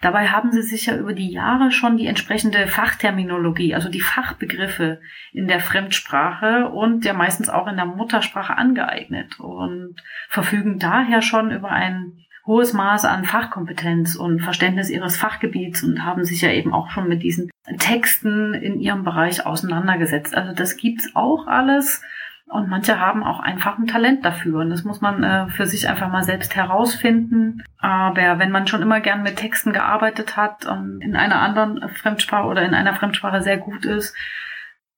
Dabei 0.01 0.27
haben 0.27 0.51
sie 0.51 0.61
sich 0.61 0.87
ja 0.87 0.97
über 0.97 1.13
die 1.13 1.31
Jahre 1.31 1.71
schon 1.71 1.97
die 1.97 2.05
entsprechende 2.05 2.67
Fachterminologie, 2.67 3.73
also 3.73 3.89
die 3.89 4.01
Fachbegriffe 4.01 4.99
in 5.31 5.47
der 5.47 5.61
Fremdsprache 5.61 6.67
und 6.67 7.05
ja 7.05 7.13
meistens 7.13 7.49
auch 7.49 7.65
in 7.67 7.77
der 7.77 7.85
Muttersprache 7.85 8.55
angeeignet 8.55 9.39
und 9.39 9.95
verfügen 10.27 10.77
daher 10.77 11.21
schon 11.21 11.51
über 11.51 11.69
ein 11.69 12.25
hohes 12.47 12.73
Maß 12.73 13.05
an 13.05 13.25
Fachkompetenz 13.25 14.15
und 14.15 14.39
Verständnis 14.39 14.89
ihres 14.89 15.17
Fachgebiets 15.17 15.83
und 15.83 16.05
haben 16.05 16.23
sich 16.23 16.41
ja 16.41 16.49
eben 16.49 16.73
auch 16.73 16.89
schon 16.89 17.09
mit 17.09 17.21
diesen 17.21 17.51
Texten 17.77 18.53
in 18.53 18.79
ihrem 18.79 19.03
Bereich 19.03 19.45
auseinandergesetzt. 19.45 20.33
Also 20.35 20.53
das 20.53 20.77
gibt's 20.77 21.11
auch 21.13 21.45
alles. 21.47 22.01
Und 22.49 22.69
manche 22.69 23.01
haben 23.01 23.25
auch 23.25 23.41
einfach 23.41 23.77
ein 23.77 23.87
Talent 23.87 24.23
dafür. 24.23 24.61
Und 24.61 24.69
das 24.69 24.85
muss 24.85 25.01
man 25.01 25.21
äh, 25.21 25.49
für 25.49 25.67
sich 25.67 25.89
einfach 25.89 26.09
mal 26.09 26.23
selbst 26.23 26.55
herausfinden. 26.55 27.61
Aber 27.77 28.39
wenn 28.39 28.51
man 28.51 28.67
schon 28.67 28.81
immer 28.81 29.01
gern 29.01 29.21
mit 29.21 29.35
Texten 29.35 29.73
gearbeitet 29.73 30.37
hat 30.37 30.65
und 30.65 31.01
in 31.01 31.17
einer 31.17 31.41
anderen 31.41 31.89
Fremdsprache 31.89 32.47
oder 32.47 32.61
in 32.61 32.73
einer 32.73 32.93
Fremdsprache 32.93 33.41
sehr 33.41 33.57
gut 33.57 33.83
ist, 33.83 34.15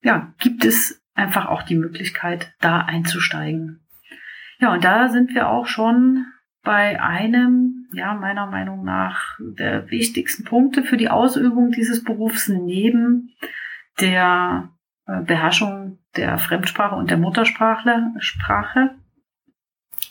ja, 0.00 0.32
gibt 0.38 0.64
es 0.64 1.02
einfach 1.14 1.46
auch 1.46 1.64
die 1.64 1.74
Möglichkeit, 1.74 2.52
da 2.60 2.82
einzusteigen. 2.82 3.80
Ja, 4.60 4.72
und 4.72 4.84
da 4.84 5.08
sind 5.08 5.34
wir 5.34 5.48
auch 5.48 5.66
schon 5.66 6.26
bei 6.62 7.00
einem, 7.00 7.88
ja, 7.92 8.14
meiner 8.14 8.46
Meinung 8.46 8.84
nach 8.84 9.38
der 9.40 9.90
wichtigsten 9.90 10.44
Punkte 10.44 10.82
für 10.82 10.96
die 10.96 11.08
Ausübung 11.08 11.70
dieses 11.70 12.04
Berufs 12.04 12.48
neben 12.48 13.34
der 14.00 14.70
äh, 15.06 15.20
Beherrschung 15.22 15.98
der 16.16 16.38
Fremdsprache 16.38 16.96
und 16.96 17.10
der 17.10 17.18
Muttersprache. 17.18 18.12
Sprache. 18.18 18.94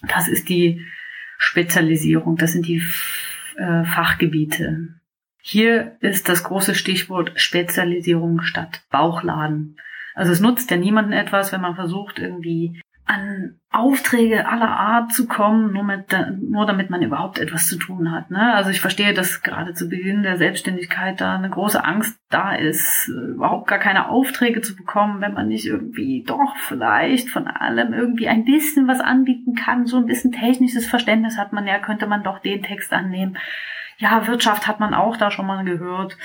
Das 0.07 0.27
ist 0.27 0.49
die 0.49 0.85
Spezialisierung, 1.37 2.35
das 2.35 2.53
sind 2.53 2.67
die 2.67 2.83
äh, 3.57 3.83
Fachgebiete. 3.83 4.99
Hier 5.41 5.97
ist 6.01 6.29
das 6.29 6.43
große 6.43 6.75
Stichwort 6.75 7.31
Spezialisierung 7.39 8.41
statt 8.41 8.83
Bauchladen. 8.89 9.77
Also 10.15 10.31
es 10.31 10.41
nutzt 10.41 10.69
ja 10.71 10.77
niemanden 10.77 11.13
etwas, 11.13 11.51
wenn 11.51 11.61
man 11.61 11.75
versucht, 11.75 12.19
irgendwie 12.19 12.81
an 13.09 13.55
Aufträge 13.71 14.47
aller 14.47 14.69
Art 14.69 15.13
zu 15.13 15.27
kommen, 15.27 15.73
nur, 15.73 15.83
mit, 15.83 16.15
nur 16.41 16.67
damit 16.67 16.91
man 16.91 17.01
überhaupt 17.01 17.39
etwas 17.39 17.67
zu 17.67 17.77
tun 17.77 18.11
hat. 18.11 18.29
Ne? 18.29 18.53
Also 18.53 18.69
ich 18.69 18.81
verstehe, 18.81 19.15
dass 19.15 19.41
gerade 19.41 19.73
zu 19.73 19.89
Beginn 19.89 20.21
der 20.21 20.37
Selbstständigkeit 20.37 21.19
da 21.19 21.35
eine 21.35 21.49
große 21.49 21.83
Angst 21.83 22.19
da 22.29 22.53
ist, 22.53 23.07
überhaupt 23.07 23.67
gar 23.67 23.79
keine 23.79 24.09
Aufträge 24.09 24.61
zu 24.61 24.75
bekommen, 24.75 25.21
wenn 25.21 25.33
man 25.33 25.47
nicht 25.47 25.65
irgendwie 25.65 26.23
doch 26.23 26.55
vielleicht 26.57 27.29
von 27.29 27.47
allem 27.47 27.93
irgendwie 27.93 28.27
ein 28.27 28.45
bisschen 28.45 28.87
was 28.87 28.99
anbieten 28.99 29.55
kann, 29.55 29.87
so 29.87 29.97
ein 29.97 30.05
bisschen 30.05 30.31
technisches 30.31 30.85
Verständnis 30.85 31.37
hat 31.37 31.51
man 31.51 31.65
ja, 31.65 31.79
könnte 31.79 32.05
man 32.05 32.21
doch 32.21 32.37
den 32.37 32.61
Text 32.61 32.93
annehmen. 32.93 33.37
Ja, 33.97 34.27
Wirtschaft 34.27 34.67
hat 34.67 34.79
man 34.79 34.93
auch 34.93 35.17
da 35.17 35.31
schon 35.31 35.47
mal 35.47 35.65
gehört. 35.65 36.15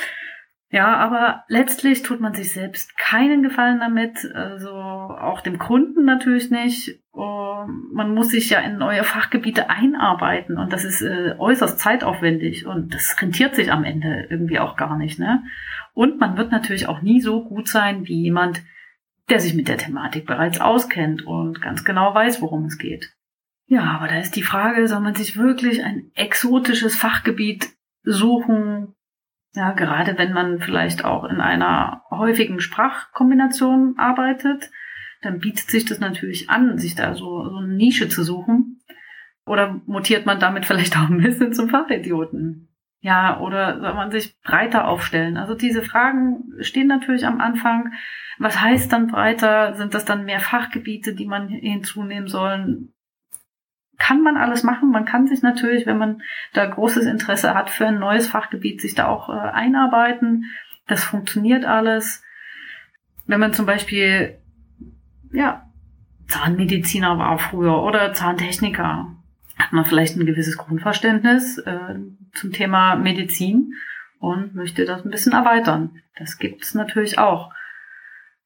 Ja, 0.75 0.97
aber 0.97 1.45
letztlich 1.47 2.03
tut 2.03 2.19
man 2.19 2.35
sich 2.35 2.53
selbst 2.53 2.99
keinen 2.99 3.45
Gefallen 3.45 3.79
damit, 3.79 4.29
also 4.35 4.73
auch 4.73 5.41
dem 5.41 5.61
Kunden 5.61 6.05
natürlich 6.05 6.51
nicht. 6.51 6.99
Man 7.13 8.13
muss 8.13 8.31
sich 8.31 8.51
ja 8.51 8.59
in 8.59 8.79
neue 8.79 9.05
Fachgebiete 9.05 9.71
einarbeiten 9.71 10.59
und 10.59 10.73
das 10.73 10.85
ist 10.85 11.01
äh, 11.01 11.37
äußerst 11.39 11.79
zeitaufwendig 11.79 12.67
und 12.67 12.93
das 12.93 13.15
rentiert 13.23 13.55
sich 13.55 13.71
am 13.71 13.85
Ende 13.85 14.27
irgendwie 14.29 14.59
auch 14.59 14.77
gar 14.77 14.99
nicht. 14.99 15.21
Ne? 15.21 15.45
Und 15.93 16.19
man 16.19 16.37
wird 16.37 16.51
natürlich 16.51 16.89
auch 16.89 17.03
nie 17.03 17.21
so 17.21 17.45
gut 17.45 17.69
sein 17.69 18.09
wie 18.09 18.23
jemand, 18.23 18.61
der 19.29 19.39
sich 19.39 19.55
mit 19.55 19.69
der 19.69 19.79
Thematik 19.79 20.27
bereits 20.27 20.61
auskennt 20.61 21.25
und 21.25 21.63
ganz 21.63 21.85
genau 21.85 22.17
weiß, 22.17 22.43
worum 22.43 22.65
es 22.65 22.79
geht. 22.79 23.13
Ja, 23.69 23.85
aber 23.85 24.09
da 24.09 24.19
ist 24.19 24.35
die 24.35 24.43
Frage, 24.43 24.89
soll 24.89 24.99
man 24.99 25.15
sich 25.15 25.37
wirklich 25.37 25.85
ein 25.85 26.11
exotisches 26.17 26.97
Fachgebiet 26.97 27.69
suchen, 28.03 28.97
ja, 29.55 29.73
gerade 29.73 30.19
wenn 30.19 30.33
man 30.33 30.61
vielleicht 30.61 31.05
auch 31.05 31.25
in 31.25 31.41
einer 31.41 32.03
häufigen 32.11 32.61
Sprachkombination 32.61 33.95
arbeitet, 33.99 34.71
dann 35.23 35.39
bietet 35.39 35.71
sich 35.71 35.85
das 35.85 36.01
natürlich 36.01 36.51
an, 36.51 36.79
sich 36.79 36.95
da 36.95 37.15
so, 37.15 37.49
so 37.49 37.57
eine 37.57 37.75
Nische 37.75 38.09
zu 38.09 38.25
suchen. 38.25 38.81
Oder 39.47 39.81
mutiert 39.87 40.27
man 40.27 40.41
damit 40.41 40.67
vielleicht 40.67 40.97
auch 40.97 41.09
ein 41.09 41.23
bisschen 41.23 41.53
zum 41.53 41.69
Fachidioten? 41.69 42.69
Ja, 43.01 43.39
oder 43.41 43.81
soll 43.81 43.95
man 43.95 44.11
sich 44.11 44.41
breiter 44.43 44.89
aufstellen? 44.89 45.37
Also 45.37 45.55
diese 45.55 45.83
Fragen 45.83 46.45
stehen 46.61 46.87
natürlich 46.87 47.27
am 47.27 47.41
Anfang. 47.41 47.93
Was 48.39 48.61
heißt 48.61 48.93
dann 48.93 49.09
breiter? 49.09 49.75
Sind 49.75 49.95
das 49.95 50.05
dann 50.05 50.25
mehr 50.25 50.41
Fachgebiete, 50.41 51.15
die 51.15 51.27
man 51.27 51.49
hinzunehmen 51.49 52.29
soll? 52.29 52.89
Kann 54.05 54.21
man 54.21 54.37
alles 54.37 54.63
machen. 54.65 54.91
Man 54.91 55.07
kann 55.07 55.27
sich 55.27 55.41
natürlich, 55.41 55.87
wenn 55.87 55.97
man 55.97 56.21
da 56.53 56.67
großes 56.67 57.07
Interesse 57.07 57.55
hat 57.55 57.71
für 57.71 57.87
ein 57.87 57.99
neues 57.99 58.29
Fachgebiet, 58.29 58.83
sich 58.83 58.95
da 58.95 59.07
auch 59.07 59.31
äh, 59.31 59.33
einarbeiten. 59.33 60.45
Das 60.87 61.03
funktioniert 61.03 61.65
alles. 61.65 62.23
Wenn 63.27 63.41
man 63.41 63.55
zum 63.55 63.65
Beispiel, 63.65 64.37
ja, 65.33 65.71
Zahnmediziner 66.29 67.19
war 67.19 67.39
früher 67.39 67.83
oder 67.83 68.13
Zahntechniker, 68.13 69.17
hat 69.59 69.73
man 69.73 69.87
vielleicht 69.87 70.17
ein 70.17 70.27
gewisses 70.27 70.59
Grundverständnis 70.59 71.57
äh, 71.59 71.95
zum 72.35 72.53
Thema 72.53 72.97
Medizin 72.97 73.73
und 74.19 74.55
möchte 74.55 74.85
das 74.85 75.03
ein 75.03 75.11
bisschen 75.11 75.33
erweitern. 75.33 76.03
Das 76.19 76.39
gibt's 76.39 76.75
natürlich 76.75 77.19
auch. 77.19 77.55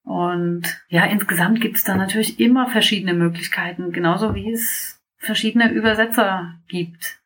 Und 0.04 0.80
ja, 0.86 1.04
insgesamt 1.06 1.60
gibt's 1.60 1.82
da 1.82 1.96
natürlich 1.96 2.38
immer 2.38 2.68
verschiedene 2.68 3.12
Möglichkeiten, 3.12 3.90
genauso 3.90 4.36
wie 4.36 4.52
es 4.52 4.97
verschiedene 5.18 5.70
Übersetzer 5.70 6.54
gibt. 6.68 7.20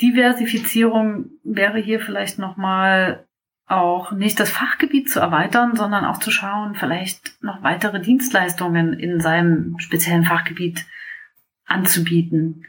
Diversifizierung 0.00 1.30
wäre 1.44 1.78
hier 1.78 2.00
vielleicht 2.00 2.38
nochmal 2.38 3.26
auch 3.66 4.12
nicht 4.12 4.38
das 4.40 4.50
Fachgebiet 4.50 5.10
zu 5.10 5.20
erweitern, 5.20 5.76
sondern 5.76 6.04
auch 6.04 6.18
zu 6.18 6.30
schauen, 6.30 6.74
vielleicht 6.74 7.42
noch 7.42 7.62
weitere 7.62 8.00
Dienstleistungen 8.00 8.92
in 8.92 9.20
seinem 9.20 9.78
speziellen 9.78 10.24
Fachgebiet 10.24 10.84
anzubieten. 11.64 12.66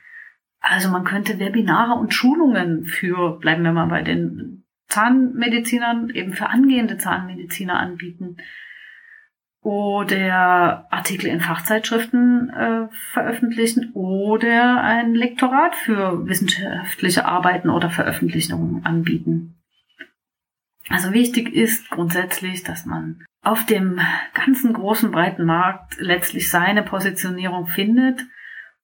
Also 0.60 0.90
man 0.90 1.04
könnte 1.04 1.40
Webinare 1.40 2.00
und 2.00 2.14
Schulungen 2.14 2.86
für, 2.86 3.40
bleiben 3.40 3.64
wir 3.64 3.74
mal 3.74 3.88
bei 3.88 4.02
den 4.02 4.64
Zahnmedizinern, 4.88 6.10
eben 6.12 6.34
für 6.34 6.48
angehende 6.48 6.98
Zahnmediziner 6.98 7.80
anbieten 7.80 8.38
oder 9.64 10.88
Artikel 10.92 11.28
in 11.28 11.40
Fachzeitschriften 11.40 12.50
äh, 12.50 12.88
veröffentlichen 13.14 13.92
oder 13.94 14.84
ein 14.84 15.16
Lektorat 15.16 15.76
für 15.76 16.28
wissenschaftliche 16.28 17.26
Arbeiten 17.26 17.70
oder 17.70 17.90
Veröffentlichungen 17.90 18.86
anbieten. 18.86 19.56
Also 20.90 21.14
wichtig 21.14 21.54
ist 21.54 21.90
grundsätzlich, 21.90 22.64
dass 22.64 22.86
man 22.86 23.26
auf 23.42 23.66
dem 23.66 24.00
ganzen 24.34 24.74
großen 24.74 25.12
breiten 25.12 25.46
Markt 25.46 25.96
letztlich 25.98 26.50
seine 26.50 26.84
Positionierung 26.84 27.68
findet 27.68 28.22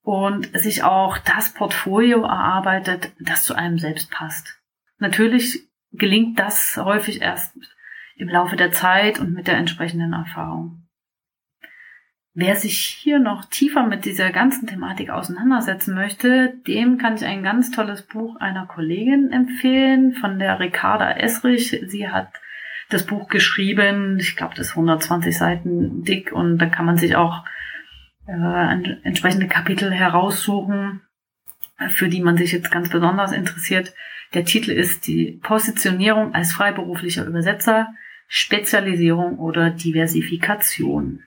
und 0.02 0.58
sich 0.58 0.84
auch 0.84 1.18
das 1.18 1.54
Portfolio 1.54 2.24
erarbeitet, 2.24 3.12
das 3.20 3.44
zu 3.44 3.54
einem 3.54 3.80
selbst 3.80 4.10
passt. 4.12 4.60
Natürlich 4.98 5.68
gelingt 5.92 6.40
das 6.40 6.78
häufig 6.78 7.22
erst 7.22 7.54
im 8.20 8.28
Laufe 8.28 8.58
der 8.58 8.72
Zeit 8.72 9.18
und 9.20 9.34
mit 9.34 9.48
der 9.48 9.58
entsprechenden 9.58 10.14
Erfahrung. 10.14 10.84
Wer 12.34 12.56
sich 12.56 12.78
hier 12.78 13.18
noch 13.18 13.46
tiefer 13.46 13.88
mit 13.88 14.06
dieser 14.06 14.30
ganzen 14.30 14.68
Thematik 14.68 15.10
auseinandersetzen 15.10 15.96
möchte, 15.96 16.54
dem 16.68 16.98
kann 16.98 17.16
ich 17.16 17.26
ein 17.26 17.44
ganz 17.44 17.72
tolles 17.72 18.04
Buch 18.04 18.36
einer 18.36 18.66
Kollegin 18.66 19.32
empfehlen, 19.32 20.14
von 20.14 20.38
der 20.38 20.60
Ricarda 20.60 21.12
Esrich. 21.12 21.82
Sie 21.88 22.10
hat 22.10 22.30
das 22.90 23.06
Buch 23.06 23.30
geschrieben, 23.30 24.18
ich 24.20 24.36
glaube, 24.36 24.54
das 24.56 24.68
ist 24.68 24.74
120 24.74 25.38
Seiten 25.38 26.04
dick 26.04 26.32
und 26.32 26.60
da 26.60 26.68
kann 26.68 26.86
man 26.86 26.98
sich 26.98 27.16
auch 27.16 27.46
äh, 28.28 28.98
entsprechende 29.04 29.48
Kapitel 29.48 29.92
heraussuchen, 29.92 31.02
für 31.88 32.10
die 32.10 32.22
man 32.22 32.38
sich 32.38 32.52
jetzt 32.52 32.72
ganz 32.72 32.90
besonders 32.90 33.32
interessiert. 33.32 33.94
Der 34.34 34.46
Titel 34.46 34.72
ist 34.72 35.08
die 35.08 35.40
Positionierung 35.42 36.36
als 36.36 36.52
freiberuflicher 36.52 37.26
Übersetzer 37.26 37.88
Spezialisierung 38.32 39.40
oder 39.40 39.72
Diversifikation. 39.72 41.24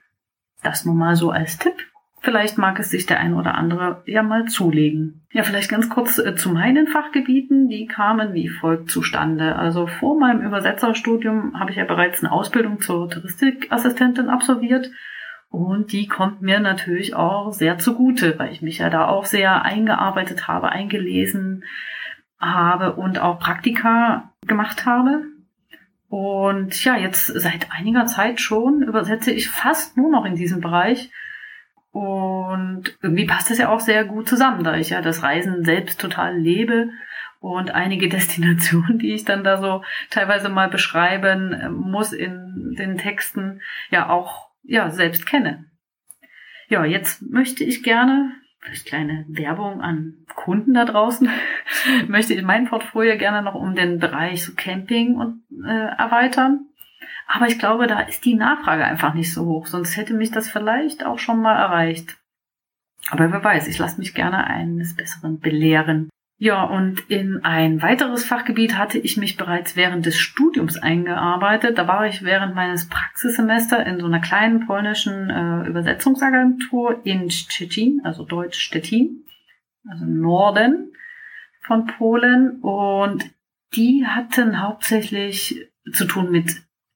Das 0.63 0.85
nun 0.85 0.97
mal 0.97 1.17
so 1.17 1.33
als 1.33 1.59
Tipp. 1.59 1.75
Vielleicht 2.21 2.57
mag 2.57 2.79
es 2.79 2.91
sich 2.91 3.07
der 3.07 3.19
ein 3.19 3.35
oder 3.35 3.57
andere 3.57 4.05
ja 4.07 4.23
mal 4.23 4.47
zulegen. 4.47 5.27
Ja, 5.33 5.43
vielleicht 5.43 5.69
ganz 5.69 5.89
kurz 5.89 6.19
äh, 6.19 6.37
zu 6.37 6.51
meinen 6.51 6.87
Fachgebieten. 6.87 7.69
Die 7.69 7.87
kamen 7.87 8.33
wie 8.33 8.49
folgt 8.49 8.89
zustande. 8.89 9.57
Also 9.57 9.89
vor 9.89 10.17
meinem 10.17 10.47
Übersetzerstudium 10.47 11.59
habe 11.59 11.73
ich 11.73 11.77
ja 11.79 11.85
bereits 11.85 12.23
eine 12.23 12.31
Ausbildung 12.31 12.81
zur 12.81 13.11
Touristikassistentin 13.11 14.29
absolviert. 14.29 14.93
Und 15.51 15.91
die 15.91 16.07
kommt 16.07 16.41
mir 16.41 16.61
natürlich 16.61 17.17
auch 17.17 17.53
sehr 17.53 17.79
zugute, 17.79 18.39
weil 18.39 18.53
ich 18.53 18.63
mich 18.63 18.79
ja 18.79 18.89
da 18.89 19.09
auch 19.09 19.25
sehr 19.25 19.65
eingearbeitet 19.65 20.47
habe, 20.47 20.71
eingelesen 20.71 21.65
habe 22.39 22.95
und 22.95 23.19
auch 23.19 23.41
Praktika 23.41 24.33
gemacht 24.47 24.87
habe. 24.87 25.25
Und 26.13 26.85
ja, 26.85 26.95
jetzt 26.99 27.25
seit 27.25 27.73
einiger 27.73 28.05
Zeit 28.05 28.39
schon 28.39 28.83
übersetze 28.83 29.31
ich 29.31 29.49
fast 29.49 29.97
nur 29.97 30.11
noch 30.11 30.27
in 30.27 30.35
diesem 30.35 30.61
Bereich. 30.61 31.11
Und 31.91 32.99
irgendwie 33.01 33.25
passt 33.25 33.49
das 33.49 33.57
ja 33.57 33.71
auch 33.71 33.81
sehr 33.81 34.05
gut 34.05 34.29
zusammen, 34.29 34.63
da 34.63 34.77
ich 34.77 34.91
ja 34.91 35.01
das 35.01 35.23
Reisen 35.23 35.65
selbst 35.65 35.99
total 35.99 36.37
lebe 36.37 36.91
und 37.41 37.71
einige 37.71 38.09
Destinationen, 38.11 38.99
die 38.99 39.15
ich 39.15 39.25
dann 39.25 39.43
da 39.43 39.57
so 39.57 39.85
teilweise 40.11 40.51
mal 40.51 40.69
beschreiben 40.69 41.55
äh, 41.55 41.71
muss 41.71 42.13
in 42.13 42.75
den 42.77 42.99
Texten, 42.99 43.63
ja 43.89 44.11
auch 44.11 44.51
ja 44.65 44.91
selbst 44.91 45.25
kenne. 45.25 45.65
Ja, 46.69 46.85
jetzt 46.85 47.23
möchte 47.23 47.65
ich 47.65 47.83
gerne, 47.83 48.35
vielleicht 48.63 48.87
kleine 48.87 49.25
Werbung 49.29 49.81
an 49.81 50.25
Kunden 50.35 50.75
da 50.75 50.85
draußen, 50.85 51.29
möchte 52.09 52.35
ich 52.35 52.43
mein 52.43 52.67
Portfolio 52.67 53.19
gerne 53.19 53.43
noch 53.43 53.55
um 53.55 53.75
den 53.75 53.99
Bereich 53.99 54.45
so 54.45 54.53
Camping 54.55 55.17
und, 55.17 55.43
äh, 55.65 55.89
erweitern. 55.99 56.67
Aber 57.27 57.47
ich 57.47 57.59
glaube, 57.59 57.87
da 57.87 58.01
ist 58.01 58.25
die 58.25 58.35
Nachfrage 58.35 58.85
einfach 58.85 59.15
nicht 59.15 59.33
so 59.33 59.47
hoch, 59.47 59.67
sonst 59.67 59.97
hätte 59.97 60.15
mich 60.15 60.31
das 60.31 60.49
vielleicht 60.49 61.05
auch 61.05 61.19
schon 61.19 61.41
mal 61.41 61.57
erreicht. 61.57 62.17
Aber 63.11 63.33
wer 63.33 63.43
weiß, 63.43 63.67
ich 63.67 63.79
lasse 63.79 63.99
mich 63.99 64.15
gerne 64.15 64.45
eines 64.45 64.95
Besseren 64.95 65.41
belehren. 65.41 66.09
Ja, 66.43 66.65
und 66.65 67.09
in 67.09 67.45
ein 67.45 67.83
weiteres 67.83 68.25
Fachgebiet 68.25 68.77
hatte 68.77 68.99
ich 68.99 69.17
mich 69.17 69.37
bereits 69.37 69.77
während 69.77 70.07
des 70.07 70.19
Studiums 70.19 70.77
eingearbeitet. 70.77 71.79
Da 71.79 71.87
war 71.87 72.05
ich 72.09 72.25
während 72.25 72.57
meines 72.57 72.89
Praxissemesters 72.89 73.87
in 73.87 74.01
so 74.01 74.07
einer 74.07 74.19
kleinen 74.19 74.67
polnischen 74.67 75.31
äh, 75.31 75.69
Übersetzungsagentur 75.69 77.01
in 77.05 77.31
Szczecin, 77.31 78.01
also 78.03 78.25
Deutsch 78.25 78.59
Stettin, 78.59 79.25
also 79.89 80.05
Norden 80.05 80.93
von 81.61 81.87
Polen. 81.87 82.59
Und 82.61 83.25
die 83.77 84.05
hatten 84.05 84.61
hauptsächlich 84.61 85.69
zu 85.93 86.07
tun 86.07 86.33
mit 86.33 86.51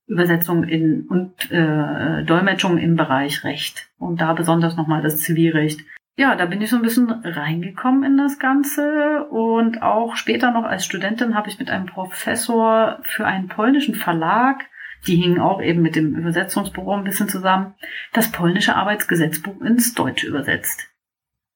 Übersetzung 0.09 0.65
in 0.65 1.07
und 1.07 1.53
äh, 1.53 2.25
Dolmetschung 2.25 2.79
im 2.79 2.97
Bereich 2.97 3.45
Recht. 3.45 3.93
Und 3.97 4.21
da 4.21 4.33
besonders 4.33 4.76
nochmal 4.76 5.03
das 5.03 5.21
Zivilrecht 5.21 5.85
ja, 6.16 6.35
da 6.35 6.46
bin 6.46 6.62
ich 6.62 6.70
so 6.70 6.76
ein 6.76 6.82
bisschen 6.82 7.11
reingekommen 7.11 8.02
in 8.02 8.16
das 8.16 8.38
Ganze 8.38 9.26
und 9.26 9.82
auch 9.82 10.16
später 10.16 10.50
noch 10.50 10.64
als 10.64 10.87
Studentin 10.87 11.35
habe 11.35 11.49
ich 11.49 11.58
mit 11.58 11.70
einem 11.70 11.87
Professor 11.87 13.00
für 13.02 13.26
einen 13.26 13.49
polnischen 13.49 13.94
Verlag, 13.94 14.64
die 15.06 15.16
hingen 15.16 15.40
auch 15.40 15.61
eben 15.61 15.82
mit 15.82 15.94
dem 15.94 16.14
Übersetzungsbüro 16.14 16.94
ein 16.94 17.04
bisschen 17.04 17.28
zusammen, 17.28 17.75
das 18.14 18.32
polnische 18.32 18.76
Arbeitsgesetzbuch 18.76 19.61
ins 19.61 19.94
Deutsche 19.94 20.26
übersetzt. 20.26 20.88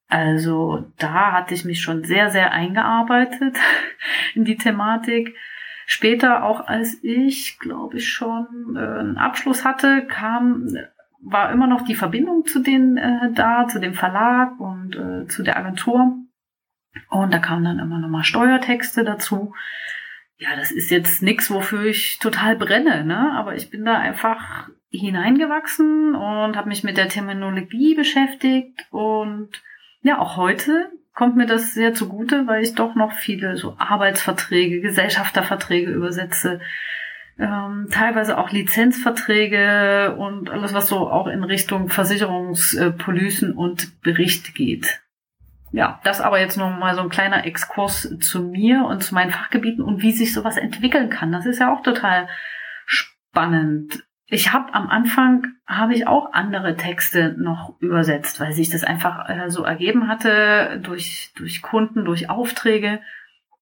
Also 0.08 0.92
da 0.98 1.32
hatte 1.32 1.54
ich 1.54 1.64
mich 1.64 1.80
schon 1.80 2.04
sehr, 2.04 2.28
sehr 2.28 2.52
eingearbeitet 2.52 3.56
in 4.34 4.44
die 4.44 4.56
Thematik. 4.56 5.34
Später, 5.86 6.44
auch 6.44 6.66
als 6.66 7.02
ich, 7.02 7.58
glaube 7.58 7.96
ich, 7.96 8.08
schon 8.08 8.76
äh, 8.76 8.78
einen 8.78 9.16
Abschluss 9.16 9.64
hatte, 9.64 10.06
kam 10.06 10.68
war 11.22 11.52
immer 11.52 11.66
noch 11.66 11.82
die 11.82 11.94
Verbindung 11.94 12.46
zu 12.46 12.60
den 12.60 12.96
äh, 12.96 13.32
da, 13.32 13.66
zu 13.68 13.78
dem 13.78 13.94
Verlag 13.94 14.58
und 14.58 14.96
äh, 14.96 15.26
zu 15.28 15.42
der 15.42 15.56
Agentur. 15.56 16.16
Und 17.08 17.32
da 17.32 17.38
kamen 17.38 17.64
dann 17.64 17.78
immer 17.78 17.98
nochmal 17.98 18.24
Steuertexte 18.24 19.04
dazu. 19.04 19.54
Ja, 20.38 20.56
das 20.56 20.72
ist 20.72 20.90
jetzt 20.90 21.22
nichts, 21.22 21.50
wofür 21.50 21.84
ich 21.84 22.18
total 22.18 22.56
brenne, 22.56 23.04
ne? 23.04 23.32
Aber 23.34 23.54
ich 23.54 23.70
bin 23.70 23.84
da 23.84 23.98
einfach 23.98 24.70
hineingewachsen 24.88 26.14
und 26.14 26.56
habe 26.56 26.68
mich 26.68 26.82
mit 26.82 26.96
der 26.96 27.08
Terminologie 27.08 27.94
beschäftigt 27.94 28.86
und 28.90 29.50
ja, 30.02 30.18
auch 30.18 30.36
heute 30.36 30.90
kommt 31.14 31.36
mir 31.36 31.46
das 31.46 31.74
sehr 31.74 31.94
zugute, 31.94 32.46
weil 32.46 32.62
ich 32.62 32.74
doch 32.74 32.94
noch 32.94 33.12
viele 33.12 33.56
so 33.56 33.76
Arbeitsverträge, 33.78 34.80
Gesellschafterverträge 34.80 35.90
übersetze, 35.90 36.60
ähm, 37.40 37.88
teilweise 37.90 38.36
auch 38.36 38.50
Lizenzverträge 38.50 40.14
und 40.16 40.50
alles, 40.50 40.74
was 40.74 40.88
so 40.88 41.08
auch 41.08 41.26
in 41.26 41.42
Richtung 41.42 41.88
Versicherungspolicen 41.88 43.52
und 43.52 44.02
Bericht 44.02 44.54
geht. 44.54 45.00
Ja, 45.72 46.00
das 46.04 46.20
aber 46.20 46.40
jetzt 46.40 46.58
noch 46.58 46.76
mal 46.76 46.94
so 46.94 47.00
ein 47.00 47.08
kleiner 47.08 47.46
Exkurs 47.46 48.14
zu 48.20 48.42
mir 48.42 48.84
und 48.84 49.02
zu 49.02 49.14
meinen 49.14 49.30
Fachgebieten 49.30 49.82
und 49.82 50.02
wie 50.02 50.12
sich 50.12 50.34
sowas 50.34 50.56
entwickeln 50.56 51.08
kann. 51.08 51.32
Das 51.32 51.46
ist 51.46 51.60
ja 51.60 51.72
auch 51.72 51.82
total 51.82 52.28
spannend. 52.84 54.04
Ich 54.26 54.52
habe 54.52 54.74
am 54.74 54.88
Anfang 54.88 55.46
habe 55.66 55.94
ich 55.94 56.06
auch 56.06 56.32
andere 56.32 56.76
Texte 56.76 57.36
noch 57.38 57.80
übersetzt, 57.80 58.38
weil 58.40 58.52
sich 58.52 58.68
das 58.68 58.84
einfach 58.84 59.28
äh, 59.28 59.48
so 59.48 59.64
ergeben 59.64 60.08
hatte 60.08 60.80
durch 60.82 61.32
durch 61.36 61.62
Kunden, 61.62 62.04
durch 62.04 62.28
Aufträge. 62.28 63.00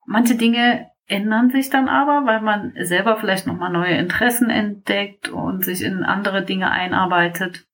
Manche 0.04 0.34
Dinge 0.34 0.90
ändern 1.08 1.50
sich 1.50 1.70
dann 1.70 1.88
aber, 1.88 2.26
weil 2.26 2.40
man 2.40 2.74
selber 2.80 3.16
vielleicht 3.16 3.46
nochmal 3.46 3.72
neue 3.72 3.96
Interessen 3.96 4.50
entdeckt 4.50 5.28
und 5.28 5.64
sich 5.64 5.82
in 5.82 6.04
andere 6.04 6.44
Dinge 6.44 6.70
einarbeitet. 6.70 7.66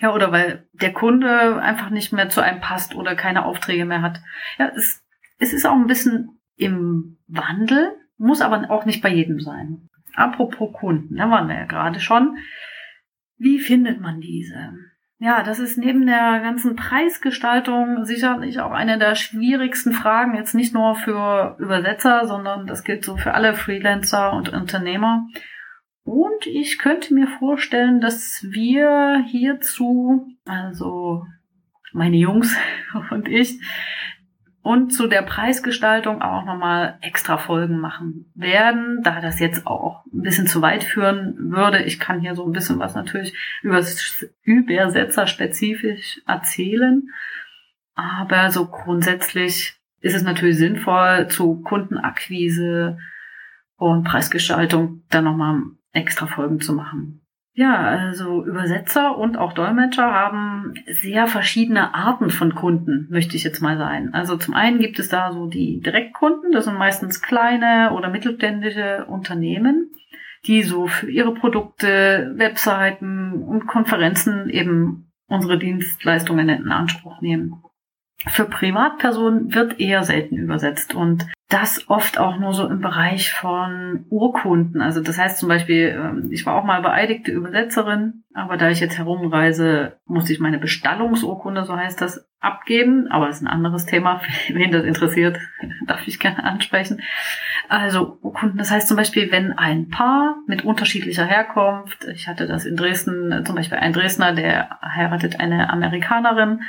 Ja, 0.00 0.14
oder 0.14 0.32
weil 0.32 0.66
der 0.72 0.94
Kunde 0.94 1.60
einfach 1.60 1.90
nicht 1.90 2.12
mehr 2.12 2.30
zu 2.30 2.40
einem 2.40 2.60
passt 2.60 2.94
oder 2.94 3.14
keine 3.14 3.44
Aufträge 3.44 3.84
mehr 3.84 4.00
hat. 4.00 4.20
Ja, 4.58 4.72
es, 4.74 5.04
es 5.38 5.52
ist 5.52 5.66
auch 5.66 5.74
ein 5.74 5.86
bisschen 5.86 6.40
im 6.56 7.18
Wandel, 7.26 7.94
muss 8.16 8.40
aber 8.40 8.70
auch 8.70 8.86
nicht 8.86 9.02
bei 9.02 9.10
jedem 9.10 9.38
sein. 9.40 9.88
Apropos 10.14 10.72
Kunden, 10.72 11.16
da 11.16 11.30
waren 11.30 11.48
wir 11.48 11.56
ja 11.56 11.66
gerade 11.66 12.00
schon. 12.00 12.38
Wie 13.36 13.60
findet 13.60 14.00
man 14.00 14.20
diese? 14.20 14.72
Ja, 15.20 15.42
das 15.42 15.58
ist 15.58 15.76
neben 15.76 16.06
der 16.06 16.40
ganzen 16.40 16.76
Preisgestaltung 16.76 18.04
sicherlich 18.04 18.60
auch 18.60 18.70
eine 18.70 18.98
der 18.98 19.16
schwierigsten 19.16 19.92
Fragen, 19.92 20.36
jetzt 20.36 20.54
nicht 20.54 20.72
nur 20.72 20.94
für 20.94 21.56
Übersetzer, 21.58 22.26
sondern 22.28 22.68
das 22.68 22.84
gilt 22.84 23.04
so 23.04 23.16
für 23.16 23.34
alle 23.34 23.54
Freelancer 23.54 24.32
und 24.32 24.50
Unternehmer. 24.50 25.26
Und 26.04 26.46
ich 26.46 26.78
könnte 26.78 27.14
mir 27.14 27.26
vorstellen, 27.26 28.00
dass 28.00 28.44
wir 28.48 29.24
hierzu, 29.26 30.28
also 30.46 31.26
meine 31.92 32.16
Jungs 32.16 32.56
und 33.10 33.28
ich, 33.28 33.60
und 34.62 34.90
zu 34.90 35.06
der 35.06 35.22
Preisgestaltung 35.22 36.20
auch 36.20 36.44
nochmal 36.44 36.98
extra 37.00 37.38
Folgen 37.38 37.78
machen 37.78 38.30
werden, 38.34 39.02
da 39.02 39.20
das 39.20 39.40
jetzt 39.40 39.66
auch 39.66 40.04
ein 40.06 40.22
bisschen 40.22 40.46
zu 40.46 40.60
weit 40.62 40.84
führen 40.84 41.52
würde. 41.52 41.82
Ich 41.82 41.98
kann 41.98 42.20
hier 42.20 42.34
so 42.34 42.44
ein 42.44 42.52
bisschen 42.52 42.78
was 42.78 42.94
natürlich 42.94 43.34
über 43.62 43.82
Übersetzer 44.42 45.26
spezifisch 45.26 46.20
erzählen, 46.26 47.08
aber 47.94 48.50
so 48.50 48.66
grundsätzlich 48.66 49.78
ist 50.00 50.14
es 50.14 50.22
natürlich 50.22 50.58
sinnvoll, 50.58 51.28
zu 51.28 51.60
Kundenakquise 51.62 52.98
und 53.76 54.04
Preisgestaltung 54.04 55.02
dann 55.08 55.24
nochmal 55.24 55.62
extra 55.92 56.26
Folgen 56.26 56.60
zu 56.60 56.72
machen. 56.72 57.20
Ja, 57.58 57.74
also 57.74 58.44
Übersetzer 58.44 59.18
und 59.18 59.36
auch 59.36 59.52
Dolmetscher 59.52 60.14
haben 60.14 60.74
sehr 60.86 61.26
verschiedene 61.26 61.92
Arten 61.92 62.30
von 62.30 62.54
Kunden, 62.54 63.08
möchte 63.10 63.34
ich 63.34 63.42
jetzt 63.42 63.60
mal 63.60 63.76
sagen. 63.76 64.10
Also 64.12 64.36
zum 64.36 64.54
einen 64.54 64.78
gibt 64.78 65.00
es 65.00 65.08
da 65.08 65.32
so 65.32 65.48
die 65.48 65.80
Direktkunden, 65.80 66.52
das 66.52 66.66
sind 66.66 66.78
meistens 66.78 67.20
kleine 67.20 67.94
oder 67.94 68.10
mittelständische 68.10 69.06
Unternehmen, 69.06 69.90
die 70.46 70.62
so 70.62 70.86
für 70.86 71.10
ihre 71.10 71.34
Produkte, 71.34 72.32
Webseiten 72.36 73.42
und 73.42 73.66
Konferenzen 73.66 74.50
eben 74.50 75.10
unsere 75.26 75.58
Dienstleistungen 75.58 76.48
in 76.48 76.70
Anspruch 76.70 77.20
nehmen. 77.20 77.60
Für 78.26 78.46
Privatpersonen 78.46 79.54
wird 79.54 79.78
eher 79.78 80.02
selten 80.02 80.36
übersetzt 80.36 80.92
und 80.94 81.26
das 81.48 81.88
oft 81.88 82.18
auch 82.18 82.36
nur 82.36 82.52
so 82.52 82.66
im 82.66 82.80
Bereich 82.80 83.32
von 83.32 84.04
Urkunden. 84.10 84.82
Also 84.82 85.00
das 85.00 85.18
heißt 85.18 85.38
zum 85.38 85.48
Beispiel, 85.48 85.96
ähm, 85.96 86.28
ich 86.30 86.44
war 86.44 86.56
auch 86.56 86.64
mal 86.64 86.82
beeidigte 86.82 87.30
Übersetzerin, 87.30 88.24
aber 88.34 88.56
da 88.56 88.70
ich 88.70 88.80
jetzt 88.80 88.98
herumreise, 88.98 89.98
musste 90.04 90.32
ich 90.32 90.40
meine 90.40 90.58
Bestallungsurkunde, 90.58 91.64
so 91.64 91.76
heißt 91.76 92.00
das, 92.00 92.28
abgeben. 92.40 93.06
Aber 93.08 93.26
das 93.26 93.36
ist 93.36 93.42
ein 93.42 93.48
anderes 93.48 93.86
Thema. 93.86 94.20
Wen 94.48 94.72
das 94.72 94.84
interessiert, 94.84 95.38
darf 95.86 96.06
ich 96.06 96.18
gerne 96.18 96.42
ansprechen. 96.42 97.00
Also 97.68 98.18
Urkunden, 98.20 98.58
das 98.58 98.70
heißt 98.70 98.88
zum 98.88 98.96
Beispiel, 98.96 99.30
wenn 99.30 99.52
ein 99.52 99.90
Paar 99.90 100.36
mit 100.46 100.64
unterschiedlicher 100.64 101.24
Herkunft, 101.24 102.04
ich 102.12 102.26
hatte 102.26 102.46
das 102.46 102.64
in 102.64 102.76
Dresden, 102.76 103.44
zum 103.44 103.54
Beispiel 103.54 103.78
ein 103.78 103.92
Dresdner, 103.92 104.34
der 104.34 104.78
heiratet 104.82 105.38
eine 105.38 105.70
Amerikanerin, 105.70 106.60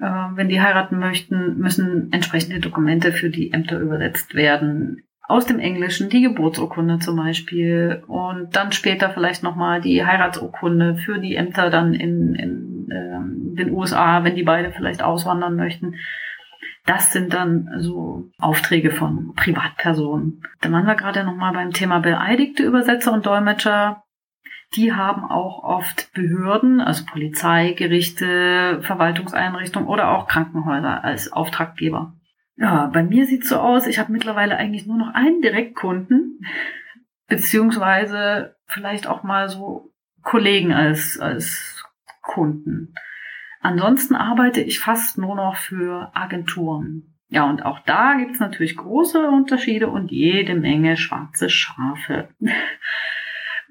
äh, 0.00 0.04
wenn 0.34 0.48
die 0.48 0.60
heiraten 0.60 0.98
möchten, 0.98 1.58
müssen 1.58 2.12
entsprechende 2.12 2.60
Dokumente 2.60 3.12
für 3.12 3.30
die 3.30 3.52
Ämter 3.52 3.78
übersetzt 3.78 4.34
werden. 4.34 5.02
Aus 5.22 5.46
dem 5.46 5.60
Englischen 5.60 6.08
die 6.08 6.22
Geburtsurkunde 6.22 6.98
zum 6.98 7.16
Beispiel 7.16 8.02
und 8.08 8.56
dann 8.56 8.72
später 8.72 9.10
vielleicht 9.10 9.42
nochmal 9.42 9.80
die 9.80 10.04
Heiratsurkunde 10.04 10.96
für 10.96 11.18
die 11.18 11.36
Ämter 11.36 11.70
dann 11.70 11.94
in, 11.94 12.34
in 12.34 12.88
ähm, 12.90 13.54
den 13.54 13.70
USA, 13.70 14.24
wenn 14.24 14.34
die 14.34 14.42
beide 14.42 14.72
vielleicht 14.72 15.02
auswandern 15.02 15.54
möchten. 15.54 15.94
Das 16.86 17.12
sind 17.12 17.32
dann 17.32 17.68
so 17.78 18.30
Aufträge 18.38 18.90
von 18.90 19.34
Privatpersonen. 19.36 20.42
Dann 20.60 20.72
waren 20.72 20.86
wir 20.86 20.96
gerade 20.96 21.22
nochmal 21.24 21.52
beim 21.52 21.70
Thema 21.70 22.00
beeidigte 22.00 22.64
Übersetzer 22.64 23.12
und 23.12 23.26
Dolmetscher 23.26 24.02
die 24.74 24.92
haben 24.92 25.24
auch 25.24 25.64
oft 25.64 26.12
Behörden, 26.12 26.80
also 26.80 27.04
Polizei, 27.04 27.72
Gerichte, 27.72 28.80
Verwaltungseinrichtungen 28.82 29.88
oder 29.88 30.10
auch 30.10 30.28
Krankenhäuser 30.28 31.02
als 31.02 31.32
Auftraggeber. 31.32 32.14
Ja, 32.56 32.86
bei 32.86 33.02
mir 33.02 33.26
sieht's 33.26 33.48
so 33.48 33.56
aus, 33.56 33.86
ich 33.86 33.98
habe 33.98 34.12
mittlerweile 34.12 34.56
eigentlich 34.56 34.86
nur 34.86 34.98
noch 34.98 35.14
einen 35.14 35.40
Direktkunden, 35.40 36.40
beziehungsweise 37.26 38.56
vielleicht 38.66 39.06
auch 39.06 39.22
mal 39.22 39.48
so 39.48 39.92
Kollegen 40.22 40.72
als, 40.72 41.18
als 41.18 41.82
Kunden. 42.22 42.94
Ansonsten 43.60 44.14
arbeite 44.14 44.60
ich 44.60 44.78
fast 44.78 45.18
nur 45.18 45.34
noch 45.34 45.56
für 45.56 46.10
Agenturen. 46.14 47.16
Ja, 47.28 47.48
und 47.48 47.64
auch 47.64 47.78
da 47.80 48.14
gibt's 48.14 48.40
natürlich 48.40 48.76
große 48.76 49.26
Unterschiede 49.26 49.88
und 49.88 50.10
jede 50.10 50.54
Menge 50.54 50.96
schwarze 50.96 51.48
Schafe. 51.48 52.28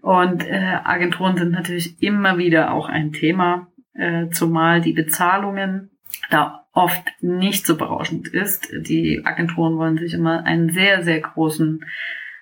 Und 0.01 0.47
äh, 0.47 0.77
Agenturen 0.83 1.37
sind 1.37 1.51
natürlich 1.51 2.01
immer 2.01 2.37
wieder 2.37 2.73
auch 2.73 2.89
ein 2.89 3.11
Thema, 3.11 3.67
äh, 3.93 4.29
zumal 4.29 4.81
die 4.81 4.93
Bezahlungen 4.93 5.91
da 6.29 6.65
oft 6.73 7.03
nicht 7.21 7.65
so 7.65 7.77
berauschend 7.77 8.27
ist. 8.27 8.69
Die 8.73 9.25
Agenturen 9.25 9.77
wollen 9.77 9.97
sich 9.97 10.13
immer 10.13 10.45
einen 10.45 10.69
sehr, 10.69 11.03
sehr 11.03 11.19
großen 11.19 11.83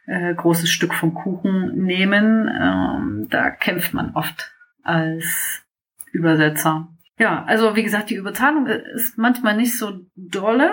äh, 0.08 0.34
großes 0.34 0.70
Stück 0.70 0.94
vom 0.94 1.14
Kuchen 1.14 1.84
nehmen. 1.84 2.50
Ähm, 2.50 3.28
da 3.30 3.50
kämpft 3.50 3.94
man 3.94 4.12
oft 4.16 4.54
als 4.84 5.66
Übersetzer. 6.12 6.88
Ja, 7.20 7.44
also 7.44 7.76
wie 7.76 7.84
gesagt, 7.84 8.10
die 8.10 8.16
Überzahlung 8.16 8.68
ist 8.68 9.18
manchmal 9.18 9.58
nicht 9.58 9.78
so 9.78 10.00
dolle, 10.16 10.72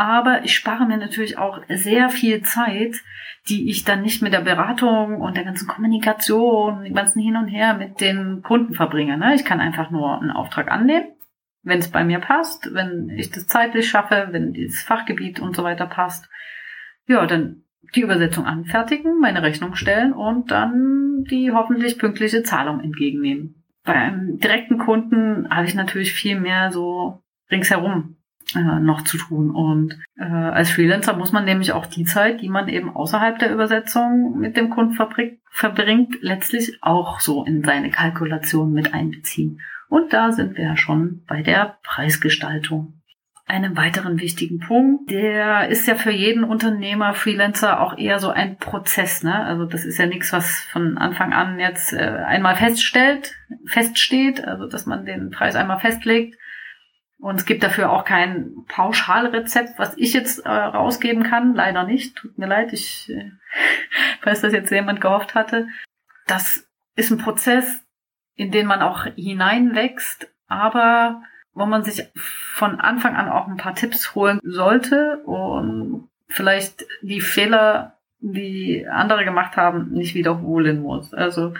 aber 0.00 0.44
ich 0.44 0.54
spare 0.54 0.86
mir 0.86 0.96
natürlich 0.96 1.36
auch 1.36 1.60
sehr 1.68 2.08
viel 2.08 2.40
Zeit, 2.40 3.02
die 3.50 3.68
ich 3.68 3.84
dann 3.84 4.00
nicht 4.00 4.22
mit 4.22 4.32
der 4.32 4.40
Beratung 4.40 5.20
und 5.20 5.36
der 5.36 5.44
ganzen 5.44 5.68
Kommunikation, 5.68 6.84
dem 6.84 6.94
ganzen 6.94 7.20
Hin 7.20 7.36
und 7.36 7.48
Her 7.48 7.74
mit 7.74 8.00
den 8.00 8.40
Kunden 8.40 8.72
verbringe. 8.72 9.18
Ne? 9.18 9.34
Ich 9.34 9.44
kann 9.44 9.60
einfach 9.60 9.90
nur 9.90 10.18
einen 10.18 10.30
Auftrag 10.30 10.70
annehmen, 10.72 11.08
wenn 11.62 11.80
es 11.80 11.90
bei 11.90 12.02
mir 12.02 12.18
passt, 12.18 12.72
wenn 12.72 13.10
ich 13.10 13.30
das 13.30 13.46
zeitlich 13.46 13.90
schaffe, 13.90 14.28
wenn 14.30 14.54
dieses 14.54 14.82
Fachgebiet 14.82 15.38
und 15.38 15.54
so 15.54 15.64
weiter 15.64 15.86
passt. 15.86 16.30
Ja, 17.06 17.26
dann 17.26 17.64
die 17.94 18.00
Übersetzung 18.00 18.46
anfertigen, 18.46 19.20
meine 19.20 19.42
Rechnung 19.42 19.74
stellen 19.74 20.14
und 20.14 20.50
dann 20.50 21.24
die 21.30 21.52
hoffentlich 21.52 21.98
pünktliche 21.98 22.42
Zahlung 22.42 22.80
entgegennehmen. 22.80 23.62
Beim 23.84 24.38
direkten 24.38 24.78
Kunden 24.78 25.50
habe 25.50 25.66
ich 25.66 25.74
natürlich 25.74 26.14
viel 26.14 26.40
mehr 26.40 26.72
so 26.72 27.22
ringsherum 27.50 28.16
äh, 28.54 28.80
noch 28.80 29.02
zu 29.02 29.16
tun. 29.16 29.50
Und 29.50 29.98
äh, 30.16 30.24
als 30.24 30.70
Freelancer 30.70 31.16
muss 31.16 31.32
man 31.32 31.44
nämlich 31.44 31.72
auch 31.72 31.86
die 31.86 32.04
Zeit, 32.04 32.40
die 32.40 32.48
man 32.48 32.68
eben 32.68 32.94
außerhalb 32.94 33.38
der 33.38 33.52
Übersetzung 33.52 34.38
mit 34.38 34.56
dem 34.56 34.70
Kunden 34.70 34.96
verbringt, 35.50 36.16
letztlich 36.20 36.78
auch 36.82 37.20
so 37.20 37.44
in 37.44 37.64
seine 37.64 37.90
Kalkulation 37.90 38.72
mit 38.72 38.94
einbeziehen. 38.94 39.60
Und 39.88 40.12
da 40.12 40.32
sind 40.32 40.56
wir 40.56 40.64
ja 40.64 40.76
schon 40.76 41.24
bei 41.26 41.42
der 41.42 41.78
Preisgestaltung 41.82 43.00
einem 43.50 43.76
weiteren 43.76 44.20
wichtigen 44.20 44.60
Punkt. 44.60 45.10
Der 45.10 45.68
ist 45.68 45.86
ja 45.86 45.96
für 45.96 46.12
jeden 46.12 46.44
Unternehmer, 46.44 47.14
Freelancer 47.14 47.80
auch 47.80 47.98
eher 47.98 48.20
so 48.20 48.30
ein 48.30 48.56
Prozess. 48.56 49.24
Ne? 49.24 49.34
Also 49.34 49.64
das 49.64 49.84
ist 49.84 49.98
ja 49.98 50.06
nichts, 50.06 50.32
was 50.32 50.60
von 50.60 50.96
Anfang 50.96 51.32
an 51.32 51.58
jetzt 51.58 51.92
äh, 51.92 51.96
einmal 51.96 52.54
feststellt, 52.54 53.34
feststeht, 53.66 54.44
also 54.44 54.68
dass 54.68 54.86
man 54.86 55.04
den 55.04 55.30
Preis 55.30 55.56
einmal 55.56 55.80
festlegt. 55.80 56.38
Und 57.20 57.36
es 57.36 57.44
gibt 57.44 57.62
dafür 57.62 57.90
auch 57.90 58.04
kein 58.04 58.64
Pauschalrezept, 58.68 59.78
was 59.78 59.96
ich 59.98 60.14
jetzt 60.14 60.46
äh, 60.46 60.48
rausgeben 60.48 61.22
kann. 61.22 61.54
Leider 61.54 61.84
nicht. 61.84 62.16
Tut 62.16 62.38
mir 62.38 62.46
leid, 62.46 62.72
ich 62.72 63.10
äh, 63.10 63.30
weiß, 64.24 64.40
dass 64.40 64.52
jetzt 64.52 64.70
jemand 64.70 65.00
gehofft 65.00 65.34
hatte. 65.34 65.68
Das 66.26 66.66
ist 66.96 67.10
ein 67.10 67.18
Prozess, 67.18 67.82
in 68.36 68.50
den 68.50 68.66
man 68.66 68.80
auch 68.80 69.04
hineinwächst, 69.16 70.30
aber 70.48 71.22
wo 71.52 71.66
man 71.66 71.82
sich 71.82 72.08
von 72.14 72.80
Anfang 72.80 73.16
an 73.16 73.28
auch 73.28 73.48
ein 73.48 73.56
paar 73.56 73.74
Tipps 73.74 74.14
holen 74.14 74.38
sollte 74.42 75.18
und 75.24 76.08
vielleicht 76.28 76.86
die 77.02 77.20
Fehler, 77.20 77.98
die 78.20 78.86
andere 78.86 79.24
gemacht 79.24 79.56
haben, 79.56 79.90
nicht 79.90 80.14
wiederholen 80.14 80.80
muss. 80.80 81.12
Also 81.12 81.54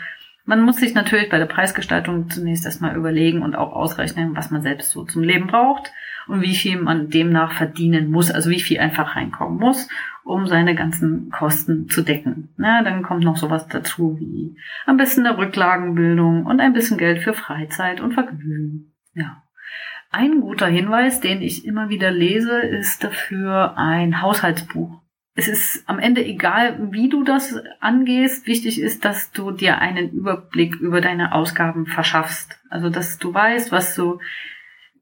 man 0.51 0.63
muss 0.63 0.75
sich 0.75 0.93
natürlich 0.93 1.29
bei 1.29 1.37
der 1.37 1.45
Preisgestaltung 1.45 2.29
zunächst 2.29 2.65
erstmal 2.65 2.97
überlegen 2.97 3.41
und 3.41 3.55
auch 3.55 3.71
ausrechnen, 3.71 4.35
was 4.35 4.51
man 4.51 4.61
selbst 4.61 4.91
so 4.91 5.05
zum 5.05 5.23
Leben 5.23 5.47
braucht 5.47 5.93
und 6.27 6.41
wie 6.41 6.55
viel 6.55 6.77
man 6.77 7.09
demnach 7.09 7.53
verdienen 7.53 8.11
muss, 8.11 8.29
also 8.29 8.49
wie 8.49 8.59
viel 8.59 8.77
einfach 8.79 9.15
reinkommen 9.15 9.57
muss, 9.57 9.87
um 10.25 10.47
seine 10.47 10.75
ganzen 10.75 11.29
Kosten 11.29 11.87
zu 11.87 12.01
decken. 12.01 12.49
Na, 12.57 12.83
dann 12.83 13.01
kommt 13.01 13.23
noch 13.23 13.37
sowas 13.37 13.69
dazu 13.69 14.19
wie 14.19 14.57
am 14.85 14.97
besten 14.97 15.25
eine 15.25 15.37
Rücklagenbildung 15.37 16.45
und 16.45 16.59
ein 16.59 16.73
bisschen 16.73 16.97
Geld 16.97 17.23
für 17.23 17.33
Freizeit 17.33 18.01
und 18.01 18.13
Vergnügen. 18.13 18.93
Ja. 19.13 19.43
Ein 20.11 20.41
guter 20.41 20.67
Hinweis, 20.67 21.21
den 21.21 21.41
ich 21.41 21.63
immer 21.63 21.87
wieder 21.87 22.11
lese, 22.11 22.59
ist 22.59 23.05
dafür 23.05 23.77
ein 23.77 24.21
Haushaltsbuch. 24.21 24.99
Es 25.41 25.47
ist 25.47 25.89
am 25.89 25.97
Ende 25.97 26.23
egal, 26.23 26.91
wie 26.91 27.09
du 27.09 27.23
das 27.23 27.59
angehst. 27.79 28.45
Wichtig 28.45 28.79
ist, 28.79 29.05
dass 29.05 29.31
du 29.31 29.49
dir 29.49 29.79
einen 29.79 30.11
Überblick 30.11 30.75
über 30.75 31.01
deine 31.01 31.33
Ausgaben 31.33 31.87
verschaffst. 31.87 32.59
Also, 32.69 32.91
dass 32.91 33.17
du 33.17 33.33
weißt, 33.33 33.71
was 33.71 33.95
du, 33.95 34.19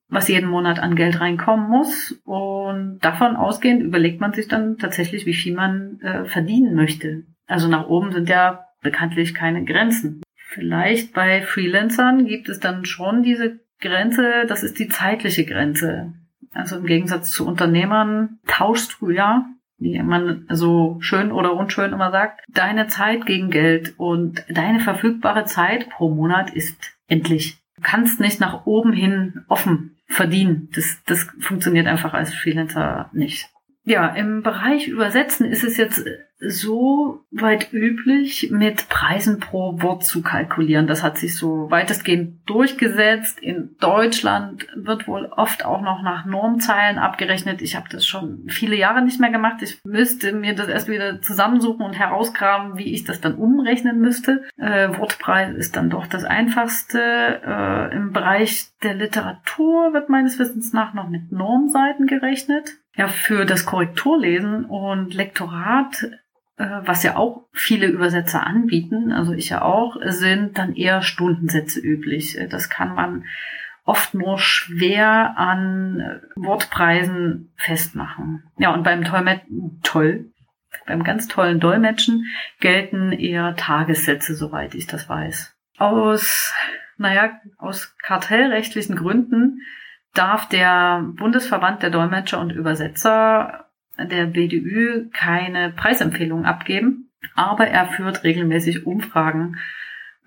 was 0.07 0.29
jeden 0.29 0.49
Monat 0.49 0.79
an 0.79 0.95
Geld 0.95 1.19
reinkommen 1.19 1.69
muss. 1.69 2.21
Und 2.23 2.99
davon 3.01 3.35
ausgehend 3.35 3.83
überlegt 3.83 4.21
man 4.21 4.31
sich 4.31 4.47
dann 4.47 4.77
tatsächlich, 4.77 5.25
wie 5.25 5.33
viel 5.33 5.55
man 5.55 5.99
äh, 5.99 6.23
verdienen 6.23 6.73
möchte. 6.73 7.23
Also 7.45 7.67
nach 7.67 7.87
oben 7.87 8.13
sind 8.13 8.29
ja 8.29 8.63
bekanntlich 8.81 9.33
keine 9.33 9.65
Grenzen. 9.65 10.21
Vielleicht 10.37 11.13
bei 11.13 11.41
Freelancern 11.41 12.27
gibt 12.27 12.47
es 12.47 12.61
dann 12.61 12.85
schon 12.85 13.23
diese 13.23 13.59
Grenze, 13.81 14.45
das 14.47 14.63
ist 14.63 14.79
die 14.79 14.87
zeitliche 14.87 15.43
Grenze. 15.43 16.13
Also 16.53 16.77
im 16.77 16.85
Gegensatz 16.85 17.29
zu 17.29 17.45
Unternehmern 17.45 18.39
tauschst 18.47 19.01
du 19.01 19.09
ja, 19.09 19.45
wie 19.79 20.01
man 20.01 20.45
so 20.49 20.97
schön 20.99 21.31
oder 21.31 21.53
unschön 21.53 21.93
immer 21.93 22.11
sagt, 22.11 22.41
deine 22.47 22.87
Zeit 22.87 23.25
gegen 23.25 23.49
Geld 23.49 23.93
und 23.97 24.43
deine 24.49 24.79
verfügbare 24.79 25.45
Zeit 25.45 25.89
pro 25.89 26.09
Monat 26.09 26.51
ist 26.51 26.77
endlich. 27.07 27.57
Du 27.75 27.81
kannst 27.81 28.19
nicht 28.19 28.39
nach 28.39 28.65
oben 28.65 28.91
hin 28.91 29.45
offen 29.47 29.95
verdienen. 30.07 30.69
Das, 30.75 31.01
das 31.05 31.27
funktioniert 31.39 31.87
einfach 31.87 32.13
als 32.13 32.33
Freelancer 32.33 33.09
nicht. 33.13 33.49
Ja, 33.85 34.07
im 34.07 34.43
Bereich 34.43 34.87
Übersetzen 34.87 35.45
ist 35.45 35.63
es 35.63 35.77
jetzt 35.77 36.05
so 36.41 37.25
weit 37.31 37.73
üblich, 37.73 38.49
mit 38.51 38.87
Preisen 38.87 39.39
pro 39.39 39.81
Wort 39.81 40.05
zu 40.05 40.21
kalkulieren. 40.21 40.87
Das 40.87 41.03
hat 41.03 41.17
sich 41.17 41.35
so 41.35 41.69
weitestgehend 41.69 42.49
durchgesetzt. 42.49 43.39
In 43.39 43.75
Deutschland 43.79 44.65
wird 44.75 45.07
wohl 45.07 45.25
oft 45.25 45.65
auch 45.65 45.81
noch 45.81 46.01
nach 46.01 46.25
Normzeilen 46.25 46.97
abgerechnet. 46.97 47.61
Ich 47.61 47.75
habe 47.75 47.89
das 47.89 48.07
schon 48.07 48.45
viele 48.47 48.75
Jahre 48.75 49.01
nicht 49.01 49.19
mehr 49.19 49.31
gemacht. 49.31 49.61
Ich 49.61 49.79
müsste 49.83 50.31
mir 50.31 50.55
das 50.55 50.69
erst 50.69 50.87
wieder 50.87 51.21
zusammensuchen 51.21 51.85
und 51.85 51.93
herausgraben, 51.93 52.77
wie 52.77 52.93
ich 52.93 53.03
das 53.03 53.19
dann 53.19 53.35
umrechnen 53.35 53.99
müsste. 53.99 54.43
Äh, 54.57 54.97
Wortpreis 54.97 55.53
ist 55.55 55.75
dann 55.75 55.89
doch 55.89 56.07
das 56.07 56.23
einfachste. 56.23 57.41
Äh, 57.45 57.95
Im 57.95 58.13
Bereich 58.13 58.67
der 58.81 58.93
Literatur 58.93 59.93
wird 59.93 60.09
meines 60.09 60.39
Wissens 60.39 60.71
nach 60.71 60.93
noch 60.93 61.09
mit 61.09 61.33
Normseiten 61.33 62.07
gerechnet. 62.07 62.77
Ja, 62.95 63.07
für 63.07 63.45
das 63.45 63.65
Korrekturlesen 63.65 64.65
und 64.65 65.13
Lektorat 65.13 66.09
was 66.59 67.03
ja 67.03 67.15
auch 67.15 67.45
viele 67.53 67.87
Übersetzer 67.87 68.45
anbieten, 68.45 69.13
also 69.13 69.31
ich 69.31 69.49
ja 69.49 69.61
auch, 69.61 69.95
sind 70.03 70.57
dann 70.57 70.75
eher 70.75 71.01
Stundensätze 71.01 71.79
üblich. 71.79 72.37
Äh, 72.37 72.47
das 72.47 72.69
kann 72.69 72.93
man 72.95 73.23
oft 73.85 74.13
nur 74.13 74.37
schwer 74.37 75.37
an 75.37 75.99
äh, 75.99 76.19
Wortpreisen 76.35 77.53
festmachen. 77.55 78.43
Ja, 78.57 78.73
und 78.73 78.83
beim 78.83 79.03
Dolmetschen, 79.05 79.79
toll, 79.83 80.31
beim 80.85 81.03
ganz 81.03 81.27
tollen 81.27 81.61
Dolmetschen 81.61 82.25
gelten 82.59 83.13
eher 83.13 83.55
Tagessätze, 83.55 84.35
soweit 84.35 84.75
ich 84.75 84.85
das 84.85 85.07
weiß. 85.07 85.55
Aus, 85.77 86.53
naja, 86.97 87.39
aus 87.57 87.95
kartellrechtlichen 87.99 88.97
Gründen 88.97 89.61
darf 90.13 90.49
der 90.49 91.05
Bundesverband 91.15 91.83
der 91.83 91.89
Dolmetscher 91.89 92.39
und 92.39 92.51
Übersetzer 92.51 93.68
der 94.05 94.25
BDÜ 94.25 95.09
keine 95.11 95.71
Preisempfehlung 95.71 96.45
abgeben, 96.45 97.09
aber 97.35 97.67
er 97.67 97.87
führt 97.87 98.23
regelmäßig 98.23 98.85
Umfragen, 98.85 99.57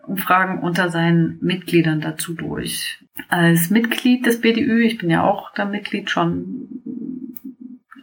Umfragen 0.07 0.59
unter 0.59 0.91
seinen 0.91 1.39
Mitgliedern 1.41 2.01
dazu 2.01 2.35
durch. 2.35 3.05
Als 3.29 3.71
Mitglied 3.71 4.27
des 4.27 4.41
BDÜ, 4.41 4.83
ich 4.83 4.99
bin 4.99 5.11
ja 5.11 5.23
auch 5.23 5.53
da 5.55 5.65
Mitglied 5.65 6.11
schon, 6.11 6.69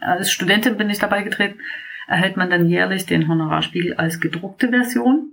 als 0.00 0.32
Studentin 0.32 0.76
bin 0.76 0.90
ich 0.90 0.98
dabei 0.98 1.22
getreten, 1.22 1.58
erhält 2.06 2.36
man 2.36 2.50
dann 2.50 2.68
jährlich 2.68 3.06
den 3.06 3.28
Honorarspiegel 3.28 3.94
als 3.94 4.20
gedruckte 4.20 4.68
Version. 4.68 5.32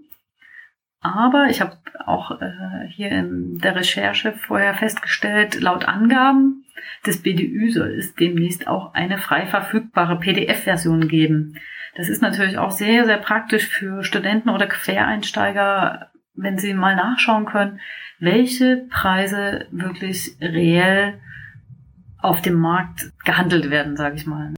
Aber 1.00 1.48
ich 1.50 1.62
habe 1.62 1.78
auch 2.06 2.42
äh, 2.42 2.88
hier 2.90 3.12
in 3.12 3.60
der 3.60 3.76
Recherche 3.76 4.34
vorher 4.34 4.74
festgestellt, 4.74 5.60
laut 5.62 5.86
Angaben 5.88 6.66
des 7.06 7.22
BDÜ 7.22 7.72
soll 7.72 7.90
es 7.90 8.16
demnächst 8.16 8.68
auch 8.68 8.94
eine 8.94 9.18
frei 9.18 9.46
verfügbare 9.46 10.20
PDF-Version 10.20 11.08
geben. 11.08 11.60
Das 11.96 12.10
ist 12.10 12.22
natürlich 12.22 12.58
auch 12.58 12.72
sehr, 12.72 13.06
sehr 13.06 13.18
praktisch 13.18 13.68
für 13.68 14.04
Studenten 14.04 14.50
oder 14.50 14.68
Quereinsteiger, 14.68 16.12
wenn 16.36 16.58
sie 16.58 16.74
mal 16.74 16.96
nachschauen 16.96 17.46
können, 17.46 17.80
welche 18.20 18.86
Preise 18.90 19.68
wirklich 19.72 20.38
reell 20.40 21.20
auf 22.20 22.42
dem 22.42 22.56
Markt 22.56 23.12
gehandelt 23.26 23.70
werden, 23.70 23.96
sage 23.96 24.16
ich 24.16 24.28
mal. 24.28 24.54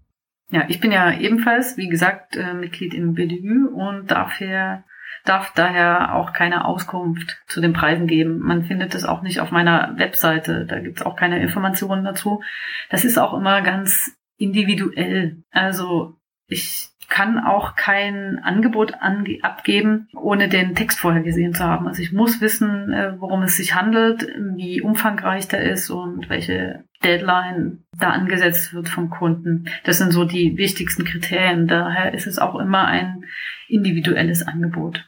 Ja, 0.51 0.65
ich 0.67 0.79
bin 0.79 0.91
ja 0.91 1.11
ebenfalls, 1.17 1.77
wie 1.77 1.89
gesagt, 1.89 2.35
äh, 2.35 2.53
Mitglied 2.53 2.93
im 2.93 3.13
BDÜ 3.13 3.67
und 3.67 4.09
dafür 4.09 4.83
darf 5.25 5.53
daher 5.53 6.15
auch 6.15 6.33
keine 6.33 6.65
Auskunft 6.65 7.41
zu 7.47 7.61
den 7.61 7.73
Preisen 7.73 8.07
geben. 8.07 8.39
Man 8.39 8.63
findet 8.63 8.95
es 8.95 9.05
auch 9.05 9.21
nicht 9.21 9.39
auf 9.39 9.51
meiner 9.51 9.93
Webseite. 9.97 10.65
Da 10.65 10.79
gibt 10.79 10.99
es 10.99 11.05
auch 11.05 11.15
keine 11.15 11.41
Informationen 11.41 12.03
dazu. 12.03 12.41
Das 12.89 13.05
ist 13.05 13.17
auch 13.17 13.33
immer 13.33 13.61
ganz 13.61 14.15
individuell. 14.37 15.43
Also 15.51 16.15
ich 16.47 16.89
kann 17.09 17.39
auch 17.39 17.75
kein 17.75 18.39
Angebot 18.39 18.93
abgeben, 19.41 20.07
ohne 20.13 20.47
den 20.47 20.75
Text 20.75 20.99
vorher 20.99 21.23
gesehen 21.23 21.53
zu 21.53 21.63
haben. 21.63 21.87
Also 21.87 22.01
ich 22.03 22.13
muss 22.13 22.39
wissen, 22.39 22.93
äh, 22.93 23.19
worum 23.19 23.41
es 23.41 23.57
sich 23.57 23.73
handelt, 23.73 24.27
wie 24.55 24.81
umfangreich 24.81 25.47
der 25.47 25.63
ist 25.63 25.89
und 25.89 26.29
welche 26.29 26.83
Deadline 27.03 27.83
da 27.97 28.11
angesetzt 28.11 28.73
wird 28.73 28.89
vom 28.89 29.09
Kunden. 29.09 29.65
Das 29.83 29.97
sind 29.97 30.11
so 30.11 30.23
die 30.23 30.55
wichtigsten 30.57 31.03
Kriterien. 31.03 31.67
Daher 31.67 32.13
ist 32.13 32.27
es 32.27 32.37
auch 32.37 32.55
immer 32.59 32.85
ein 32.85 33.25
individuelles 33.69 34.45
Angebot. 34.47 35.05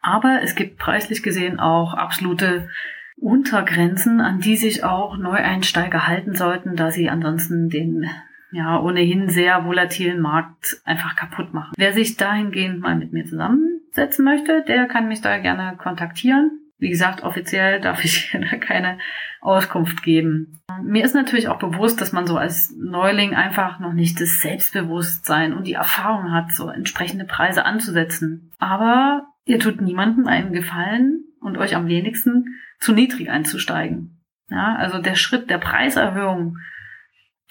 Aber 0.00 0.40
es 0.42 0.54
gibt 0.54 0.78
preislich 0.78 1.22
gesehen 1.22 1.60
auch 1.60 1.94
absolute 1.94 2.68
Untergrenzen, 3.16 4.20
an 4.20 4.40
die 4.40 4.56
sich 4.56 4.84
auch 4.84 5.16
Neueinsteiger 5.16 6.06
halten 6.06 6.34
sollten, 6.34 6.76
da 6.76 6.90
sie 6.90 7.08
ansonsten 7.08 7.68
den 7.68 8.08
ja 8.52 8.80
ohnehin 8.80 9.28
sehr 9.28 9.64
volatilen 9.64 10.20
Markt 10.20 10.80
einfach 10.84 11.16
kaputt 11.16 11.54
machen. 11.54 11.72
Wer 11.76 11.92
sich 11.92 12.16
dahingehend 12.16 12.80
mal 12.80 12.96
mit 12.96 13.12
mir 13.12 13.24
zusammensetzen 13.24 14.24
möchte, 14.24 14.62
der 14.66 14.86
kann 14.86 15.08
mich 15.08 15.20
da 15.20 15.38
gerne 15.38 15.76
kontaktieren. 15.76 16.61
Wie 16.82 16.90
gesagt, 16.90 17.22
offiziell 17.22 17.80
darf 17.80 18.04
ich 18.04 18.36
da 18.50 18.56
keine 18.56 18.98
Auskunft 19.40 20.02
geben. 20.02 20.58
Mir 20.82 21.04
ist 21.04 21.14
natürlich 21.14 21.46
auch 21.46 21.60
bewusst, 21.60 22.00
dass 22.00 22.10
man 22.10 22.26
so 22.26 22.36
als 22.36 22.74
Neuling 22.76 23.36
einfach 23.36 23.78
noch 23.78 23.92
nicht 23.92 24.20
das 24.20 24.40
Selbstbewusstsein 24.40 25.52
und 25.52 25.68
die 25.68 25.74
Erfahrung 25.74 26.32
hat, 26.32 26.50
so 26.50 26.68
entsprechende 26.68 27.24
Preise 27.24 27.64
anzusetzen. 27.64 28.50
Aber 28.58 29.28
ihr 29.44 29.60
tut 29.60 29.80
niemandem 29.80 30.26
einen 30.26 30.52
Gefallen 30.52 31.22
und 31.40 31.56
euch 31.56 31.76
am 31.76 31.86
wenigsten 31.86 32.58
zu 32.80 32.92
niedrig 32.92 33.30
einzusteigen. 33.30 34.20
Ja, 34.50 34.74
also 34.74 34.98
der 34.98 35.14
Schritt 35.14 35.50
der 35.50 35.58
Preiserhöhung, 35.58 36.58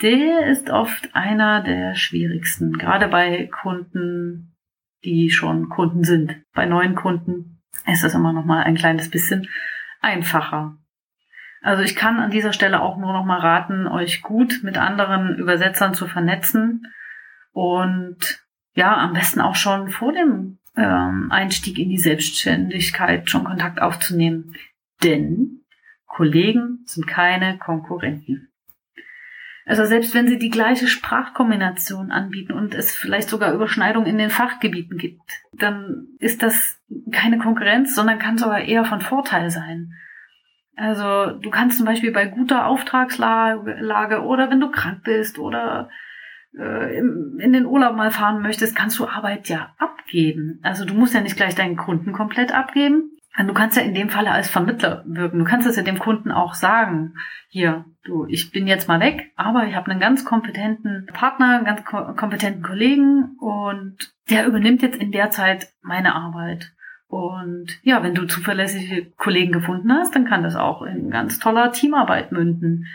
der 0.02 0.48
ist 0.48 0.70
oft 0.70 1.16
einer 1.16 1.64
der 1.64 1.96
schwierigsten, 1.96 2.74
gerade 2.74 3.08
bei 3.08 3.48
Kunden, 3.48 4.58
die 5.06 5.30
schon 5.30 5.70
Kunden 5.70 6.04
sind. 6.04 6.36
Bei 6.54 6.66
neuen 6.66 6.96
Kunden 6.96 7.61
ist 7.88 8.04
das 8.04 8.14
immer 8.14 8.34
noch 8.34 8.46
mal 8.46 8.64
ein 8.64 8.76
kleines 8.76 9.10
bisschen 9.10 9.48
einfacher. 10.02 10.78
Also 11.62 11.84
ich 11.84 11.96
kann 11.96 12.20
an 12.20 12.32
dieser 12.32 12.54
Stelle 12.54 12.82
auch 12.82 12.98
nur 12.98 13.14
noch 13.14 13.26
mal 13.26 13.40
raten, 13.40 13.88
euch 13.88 14.22
gut 14.22 14.62
mit 14.64 14.78
anderen 14.78 15.36
Übersetzern 15.36 15.94
zu 15.94 16.08
vernetzen 16.08 16.88
und 17.52 18.44
ja, 18.74 18.98
am 18.98 19.14
besten 19.14 19.42
auch 19.42 19.56
schon 19.56 19.90
vor 19.90 20.12
dem 20.12 20.58
ähm, 20.76 21.28
Einstieg 21.30 21.78
in 21.78 21.90
die 21.90 21.98
Selbstständigkeit 21.98 23.30
schon 23.30 23.44
Kontakt 23.44 23.82
aufzunehmen. 23.82 24.56
Denn 25.04 25.62
Kollegen 26.08 26.80
sind 26.86 27.06
keine 27.06 27.58
Konkurrenten. 27.58 28.52
Also 29.66 29.86
selbst 29.86 30.16
wenn 30.16 30.28
sie 30.28 30.40
die 30.40 30.50
gleiche 30.50 30.88
Sprachkombination 30.88 32.12
anbieten 32.12 32.54
und 32.54 32.74
es 32.74 32.96
vielleicht 32.96 33.30
sogar 33.30 33.54
Überschneidungen 33.54 34.10
in 34.10 34.18
den 34.18 34.32
Fachgebieten 34.32 34.98
gibt, 34.98 35.44
dann 35.54 36.08
ist 36.20 36.42
das 36.42 36.81
keine 37.12 37.38
Konkurrenz, 37.38 37.96
sondern 37.96 38.20
kann 38.20 38.38
sogar 38.38 38.60
eher 38.60 38.86
von 38.86 39.02
Vorteil 39.02 39.50
sein. 39.50 39.94
Also 40.76 41.38
du 41.38 41.50
kannst 41.50 41.78
zum 41.78 41.86
Beispiel 41.86 42.12
bei 42.12 42.26
guter 42.26 42.66
Auftragslage 42.66 44.22
oder 44.24 44.50
wenn 44.50 44.60
du 44.60 44.72
krank 44.72 45.04
bist 45.04 45.38
oder 45.38 45.90
äh, 46.58 46.98
in 46.98 47.54
den 47.54 47.66
Urlaub 47.66 47.96
mal 47.96 48.12
fahren 48.12 48.42
möchtest, 48.42 48.76
kannst 48.76 48.98
du 49.00 49.08
Arbeit 49.08 49.50
ja 49.50 49.74
abgeben. 49.78 50.60
Also 50.64 50.86
du 50.86 50.94
musst 50.94 51.14
ja 51.14 51.22
nicht 51.22 51.36
gleich 51.36 51.56
deinen 51.56 51.78
Kunden 51.78 52.14
komplett 52.14 52.54
abgeben. 52.54 53.12
Du 53.38 53.54
kannst 53.54 53.78
ja 53.78 53.84
in 53.84 53.94
dem 53.94 54.10
Falle 54.10 54.32
als 54.32 54.50
Vermittler 54.50 55.04
wirken. 55.08 55.40
Du 55.40 55.46
kannst 55.46 55.66
es 55.66 55.78
ja 55.78 55.84
dem 55.84 56.00
Kunden 56.00 56.32
auch 56.32 56.54
sagen. 56.54 57.16
Hier, 57.48 57.86
du, 58.04 58.26
ich 58.26 58.52
bin 58.52 58.68
jetzt 58.68 58.90
mal 58.90 59.00
weg, 59.00 59.32
aber 59.38 59.68
ich 59.68 59.76
habe 59.76 59.90
einen 59.90 60.02
ganz 60.02 60.26
kompetenten 60.26 61.08
Partner, 61.14 61.56
einen 61.56 61.66
ganz 61.66 61.86
kompetenten 61.86 62.62
Kollegen 62.62 63.38
und 63.40 63.98
der 64.30 64.46
übernimmt 64.46 64.82
jetzt 64.82 65.02
in 65.02 65.12
der 65.12 65.30
Zeit 65.30 65.70
meine 65.82 66.14
Arbeit. 66.14 66.74
Und 67.12 67.78
ja, 67.84 68.04
wenn 68.04 68.16
du 68.16 68.26
zuverlässige 68.26 69.12
Kollegen 69.18 69.52
gefunden 69.52 69.92
hast, 69.92 70.16
dann 70.16 70.24
kann 70.24 70.44
das 70.44 70.56
auch 70.56 70.82
in 70.82 71.10
ganz 71.10 71.40
toller 71.40 71.74
Teamarbeit 71.74 72.32
münden. 72.32 72.88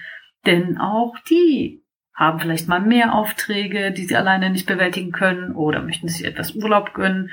Denn 0.47 0.79
auch 0.79 1.19
die 1.29 1.85
haben 2.15 2.41
vielleicht 2.41 2.67
mal 2.67 2.81
mehr 2.81 3.15
Aufträge, 3.15 3.93
die 3.93 4.05
sie 4.05 4.17
alleine 4.17 4.49
nicht 4.49 4.67
bewältigen 4.67 5.13
können 5.13 5.55
oder 5.55 5.83
möchten 5.83 6.09
sich 6.09 6.25
etwas 6.25 6.55
Urlaub 6.55 6.95
gönnen, 6.95 7.31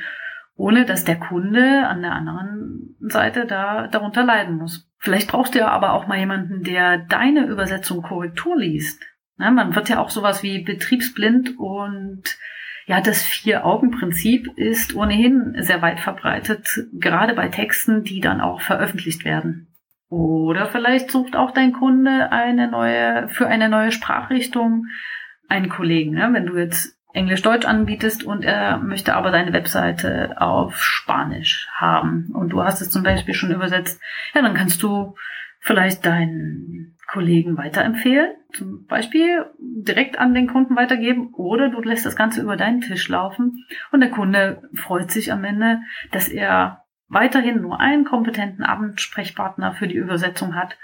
ohne 0.55 0.83
dass 0.83 1.05
der 1.05 1.15
Kunde 1.15 1.87
an 1.87 2.01
der 2.01 2.11
anderen 2.11 2.97
Seite 2.99 3.45
da 3.45 3.87
darunter 3.87 4.25
leiden 4.25 4.57
muss. 4.57 4.85
Vielleicht 4.97 5.29
brauchst 5.29 5.55
du 5.55 5.59
ja 5.59 5.69
aber 5.69 5.93
auch 5.93 6.07
mal 6.07 6.19
jemanden, 6.19 6.63
der 6.63 6.97
deine 6.97 7.45
Übersetzung 7.45 8.01
Korrektur 8.01 8.57
liest. 8.57 9.01
Ja, 9.39 9.51
man 9.51 9.73
wird 9.73 9.87
ja 9.87 9.99
auch 9.99 10.09
sowas 10.09 10.43
wie 10.43 10.61
betriebsblind 10.61 11.57
und 11.57 12.23
ja, 12.85 13.01
das 13.01 13.23
Vier-Augen-Prinzip 13.23 14.47
ist 14.57 14.95
ohnehin 14.95 15.55
sehr 15.59 15.81
weit 15.81 15.99
verbreitet, 15.99 16.67
gerade 16.93 17.33
bei 17.33 17.47
Texten, 17.47 18.03
die 18.03 18.19
dann 18.19 18.41
auch 18.41 18.61
veröffentlicht 18.61 19.23
werden. 19.25 19.67
Oder 20.09 20.67
vielleicht 20.67 21.09
sucht 21.09 21.35
auch 21.35 21.51
dein 21.51 21.73
Kunde 21.73 22.31
eine 22.31 22.69
neue, 22.69 23.29
für 23.29 23.47
eine 23.47 23.69
neue 23.69 23.91
Sprachrichtung 23.91 24.85
einen 25.47 25.69
Kollegen. 25.69 26.11
Ne? 26.11 26.29
Wenn 26.33 26.45
du 26.45 26.57
jetzt 26.57 26.97
Englisch-Deutsch 27.13 27.65
anbietest 27.65 28.23
und 28.23 28.43
er 28.43 28.77
möchte 28.77 29.15
aber 29.15 29.31
deine 29.31 29.53
Webseite 29.53 30.41
auf 30.41 30.83
Spanisch 30.83 31.67
haben 31.71 32.31
und 32.33 32.49
du 32.49 32.63
hast 32.63 32.81
es 32.81 32.89
zum 32.89 33.03
Beispiel 33.03 33.33
schon 33.33 33.51
übersetzt, 33.51 34.01
ja, 34.33 34.41
dann 34.41 34.55
kannst 34.55 34.83
du 34.83 35.15
vielleicht 35.59 36.05
deinen 36.05 36.92
Kollegen 37.13 37.57
weiterempfehlen, 37.57 38.31
zum 38.51 38.87
Beispiel 38.87 39.45
direkt 39.59 40.17
an 40.17 40.33
den 40.33 40.47
Kunden 40.47 40.75
weitergeben 40.75 41.31
oder 41.35 41.69
du 41.69 41.79
lässt 41.79 42.07
das 42.07 42.15
Ganze 42.15 42.41
über 42.41 42.57
deinen 42.57 42.81
Tisch 42.81 43.07
laufen 43.07 43.65
und 43.91 43.99
der 43.99 44.09
Kunde 44.09 44.67
freut 44.73 45.11
sich 45.11 45.31
am 45.31 45.43
Ende, 45.43 45.81
dass 46.11 46.27
er 46.27 46.85
weiterhin 47.09 47.61
nur 47.61 47.79
einen 47.79 48.03
kompetenten 48.03 48.65
Ansprechpartner 48.65 49.73
für 49.73 49.87
die 49.87 49.95
Übersetzung 49.95 50.55
hat 50.55 50.75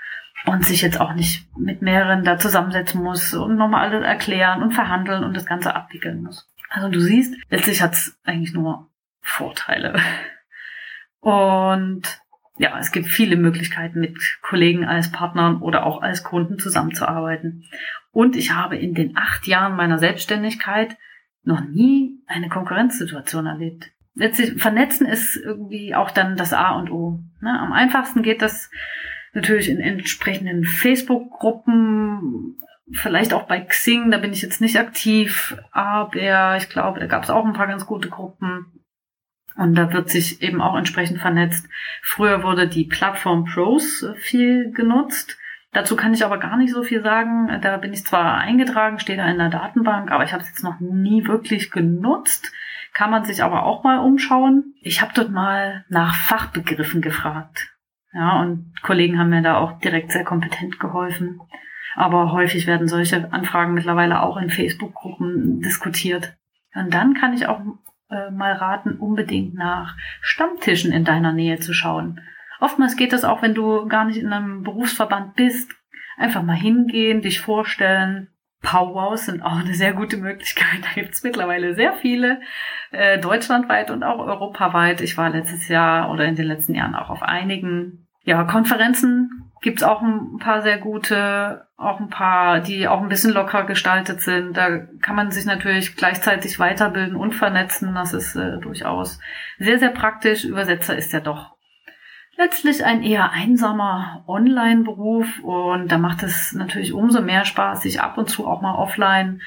und 0.46 0.64
sich 0.64 0.84
jetzt 0.84 1.02
auch 1.02 1.16
nicht 1.16 1.48
mit 1.58 1.82
mehreren 1.82 2.24
da 2.24 2.38
zusammensetzen 2.38 3.02
muss 3.02 3.34
und 3.34 3.56
nochmal 3.56 3.90
alles 3.90 4.06
erklären 4.06 4.62
und 4.62 4.74
verhandeln 4.74 5.24
und 5.24 5.36
das 5.36 5.48
Ganze 5.48 5.76
abwickeln 5.76 6.22
muss. 6.22 6.48
Also 6.70 6.90
du 6.90 7.00
siehst, 7.00 7.36
letztlich 7.50 7.82
hat 7.82 7.94
es 7.94 8.20
eigentlich 8.24 8.54
nur 8.54 8.88
Vorteile. 9.20 10.00
Und 11.22 12.22
ja, 12.60 12.78
es 12.78 12.92
gibt 12.92 13.08
viele 13.08 13.36
Möglichkeiten, 13.36 14.00
mit 14.00 14.18
Kollegen 14.42 14.86
als 14.86 15.12
Partnern 15.12 15.62
oder 15.62 15.86
auch 15.86 16.02
als 16.02 16.24
Kunden 16.24 16.60
zusammenzuarbeiten. 16.60 17.66
Und 18.12 18.36
ich 18.36 18.54
habe 18.54 18.78
in 18.78 18.94
den 18.94 19.18
acht 19.18 19.48
Jahren 19.48 19.76
meiner 19.76 19.98
Selbstständigkeit 19.98 20.96
noch 21.44 21.62
nie 21.62 22.22
eine 22.28 22.50
Konkurrenzsituation 22.50 23.48
erlebt 23.48 23.92
letztlich 24.20 24.62
vernetzen 24.62 25.08
ist 25.08 25.36
irgendwie 25.38 25.96
auch 25.96 26.12
dann 26.12 26.36
das 26.36 26.54
A 26.54 26.72
und 26.78 26.92
O. 26.92 27.20
Ne? 27.42 27.60
Am 27.60 27.72
einfachsten 27.72 28.22
geht 28.22 28.42
das 28.42 28.70
natürlich 29.34 29.70
in 29.70 29.80
entsprechenden 29.80 30.66
Facebook-Gruppen, 30.66 32.58
vielleicht 32.92 33.34
auch 33.34 33.44
bei 33.44 33.62
Xing, 33.62 34.12
da 34.12 34.18
bin 34.18 34.34
ich 34.34 34.42
jetzt 34.42 34.62
nicht 34.62 34.78
aktiv, 34.78 35.56
aber 35.72 36.58
ich 36.58 36.70
glaube, 36.70 37.00
da 37.00 37.06
gab 37.06 37.24
es 37.24 37.30
auch 37.30 37.46
ein 37.46 37.54
paar 37.54 37.68
ganz 37.68 37.86
gute 37.86 38.10
Gruppen. 38.10 38.66
Und 39.60 39.76
da 39.76 39.92
wird 39.92 40.10
sich 40.10 40.42
eben 40.42 40.62
auch 40.62 40.76
entsprechend 40.76 41.20
vernetzt. 41.20 41.68
Früher 42.02 42.44
wurde 42.44 42.68
die 42.68 42.86
Plattform 42.86 43.46
Pros 43.46 44.06
viel 44.18 44.72
genutzt. 44.72 45.38
Dazu 45.74 45.96
kann 45.96 46.14
ich 46.14 46.24
aber 46.24 46.38
gar 46.38 46.58
nicht 46.58 46.74
so 46.74 46.82
viel 46.82 47.02
sagen. 47.02 47.60
Da 47.62 47.78
bin 47.78 47.94
ich 47.94 48.06
zwar 48.06 48.38
eingetragen, 48.38 49.00
stehe 49.00 49.18
da 49.18 49.30
in 49.30 49.38
der 49.38 49.50
Datenbank, 49.50 50.12
aber 50.12 50.24
ich 50.24 50.34
habe 50.34 50.42
es 50.42 50.50
jetzt 50.50 50.64
noch 50.64 50.80
nie 50.80 51.28
wirklich 51.28 51.72
genutzt 51.72 52.52
kann 52.94 53.12
man 53.12 53.24
sich 53.24 53.44
aber 53.44 53.64
auch 53.64 53.84
mal 53.84 54.00
umschauen. 54.00 54.74
Ich 54.82 55.02
habe 55.02 55.14
dort 55.14 55.32
mal 55.32 55.86
nach 55.90 56.16
Fachbegriffen 56.16 57.02
gefragt. 57.02 57.74
Ja, 58.14 58.42
und 58.42 58.74
Kollegen 58.82 59.20
haben 59.20 59.30
mir 59.30 59.42
da 59.42 59.58
auch 59.58 59.80
direkt 59.80 60.12
sehr 60.12 60.24
kompetent 60.24 60.80
geholfen. 60.80 61.40
Aber 61.96 62.32
häufig 62.32 62.66
werden 62.66 62.88
solche 62.88 63.32
Anfragen 63.32 63.74
mittlerweile 63.74 64.22
auch 64.22 64.38
in 64.38 64.50
Facebook-Gruppen 64.50 65.62
diskutiert. 65.62 66.36
Und 66.74 66.94
dann 66.94 67.14
kann 67.14 67.34
ich 67.34 67.48
auch 67.48 67.62
äh, 68.10 68.32
mal 68.32 68.54
raten, 68.54 68.98
unbedingt 68.98 69.56
nach 69.56 69.96
Stammtischen 70.22 70.92
in 70.92 71.06
deiner 71.06 71.34
Nähe 71.34 71.60
zu 71.60 71.74
schauen. 71.74 72.22
Oftmals 72.60 72.96
geht 72.98 73.14
das 73.14 73.24
auch, 73.24 73.42
wenn 73.42 73.54
du 73.54 73.88
gar 73.88 74.06
nicht 74.06 74.18
in 74.18 74.34
einem 74.34 74.64
Berufsverband 74.64 75.36
bist. 75.36 75.72
Einfach 76.18 76.44
mal 76.44 76.56
hingehen, 76.56 77.22
dich 77.22 77.40
vorstellen, 77.40 78.28
Powwows 78.62 79.26
sind 79.26 79.42
auch 79.42 79.60
eine 79.60 79.74
sehr 79.74 79.94
gute 79.94 80.18
Möglichkeit. 80.18 80.68
Da 80.82 81.02
gibt's 81.02 81.24
mittlerweile 81.24 81.76
sehr 81.76 81.94
viele, 81.94 82.42
äh, 82.92 83.20
deutschlandweit 83.20 83.90
und 83.92 84.04
auch 84.04 84.20
europaweit. 84.20 85.02
Ich 85.02 85.18
war 85.18 85.30
letztes 85.30 85.68
Jahr 85.68 86.12
oder 86.12 86.26
in 86.26 86.36
den 86.36 86.46
letzten 86.46 86.76
Jahren 86.76 86.96
auch 86.96 87.10
auf 87.10 87.24
einigen 87.24 88.08
ja, 88.24 88.44
Konferenzen. 88.44 89.52
Gibt's 89.62 89.84
auch 89.84 90.02
ein 90.02 90.38
paar 90.40 90.62
sehr 90.62 90.78
gute, 90.78 91.68
auch 91.80 92.00
ein 92.00 92.10
paar, 92.10 92.60
die 92.60 92.88
auch 92.88 93.02
ein 93.02 93.08
bisschen 93.08 93.34
locker 93.34 93.64
gestaltet 93.64 94.22
sind. 94.22 94.58
Da 94.58 94.80
kann 95.02 95.16
man 95.16 95.32
sich 95.32 95.46
natürlich 95.46 95.96
gleichzeitig 95.96 96.60
weiterbilden 96.60 97.16
und 97.16 97.34
vernetzen. 97.34 97.96
Das 97.96 98.14
ist 98.14 98.36
äh, 98.36 98.58
durchaus 98.60 99.20
sehr, 99.60 99.80
sehr 99.80 99.90
praktisch. 99.90 100.44
Übersetzer 100.44 100.98
ist 100.98 101.14
ja 101.14 101.22
doch 101.22 101.56
letztlich 102.38 102.84
ein 102.84 103.02
eher 103.02 103.32
einsamer 103.32 104.24
Online-Beruf 104.28 105.40
und 105.42 105.90
da 105.90 105.98
macht 105.98 106.22
es 106.24 106.54
natürlich 106.54 106.94
umso 106.94 107.22
mehr 107.22 107.46
Spaß, 107.46 107.82
sich 107.82 108.02
ab 108.02 108.18
und 108.18 108.30
zu 108.30 108.46
auch 108.46 108.62
mal 108.62 108.76
offline 108.76 109.42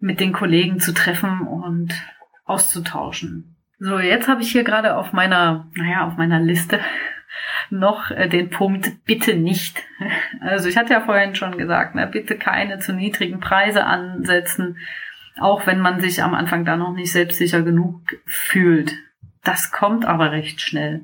mit 0.00 0.20
den 0.20 0.32
Kollegen 0.32 0.80
zu 0.80 0.92
treffen 0.92 1.46
und 1.46 1.94
auszutauschen. 2.44 3.56
So, 3.78 3.98
jetzt 3.98 4.28
habe 4.28 4.42
ich 4.42 4.52
hier 4.52 4.64
gerade 4.64 4.96
auf 4.96 5.12
meiner, 5.12 5.66
naja, 5.74 6.06
auf 6.06 6.18
meiner 6.18 6.40
Liste 6.40 6.78
noch 7.70 8.10
äh, 8.10 8.28
den 8.28 8.50
Punkt 8.50 9.04
bitte 9.04 9.34
nicht. 9.34 9.82
Also 10.40 10.68
ich 10.68 10.78
hatte 10.78 10.94
ja 10.94 11.02
vorhin 11.02 11.34
schon 11.34 11.58
gesagt, 11.58 11.94
ne, 11.94 12.06
bitte 12.06 12.36
keine 12.36 12.78
zu 12.78 12.94
niedrigen 12.94 13.40
Preise 13.40 13.84
ansetzen, 13.84 14.78
auch 15.38 15.66
wenn 15.66 15.80
man 15.80 16.00
sich 16.00 16.22
am 16.22 16.34
Anfang 16.34 16.64
da 16.64 16.76
noch 16.76 16.94
nicht 16.94 17.12
selbstsicher 17.12 17.62
genug 17.62 18.00
fühlt. 18.24 18.94
Das 19.44 19.70
kommt 19.70 20.06
aber 20.06 20.32
recht 20.32 20.62
schnell. 20.62 21.02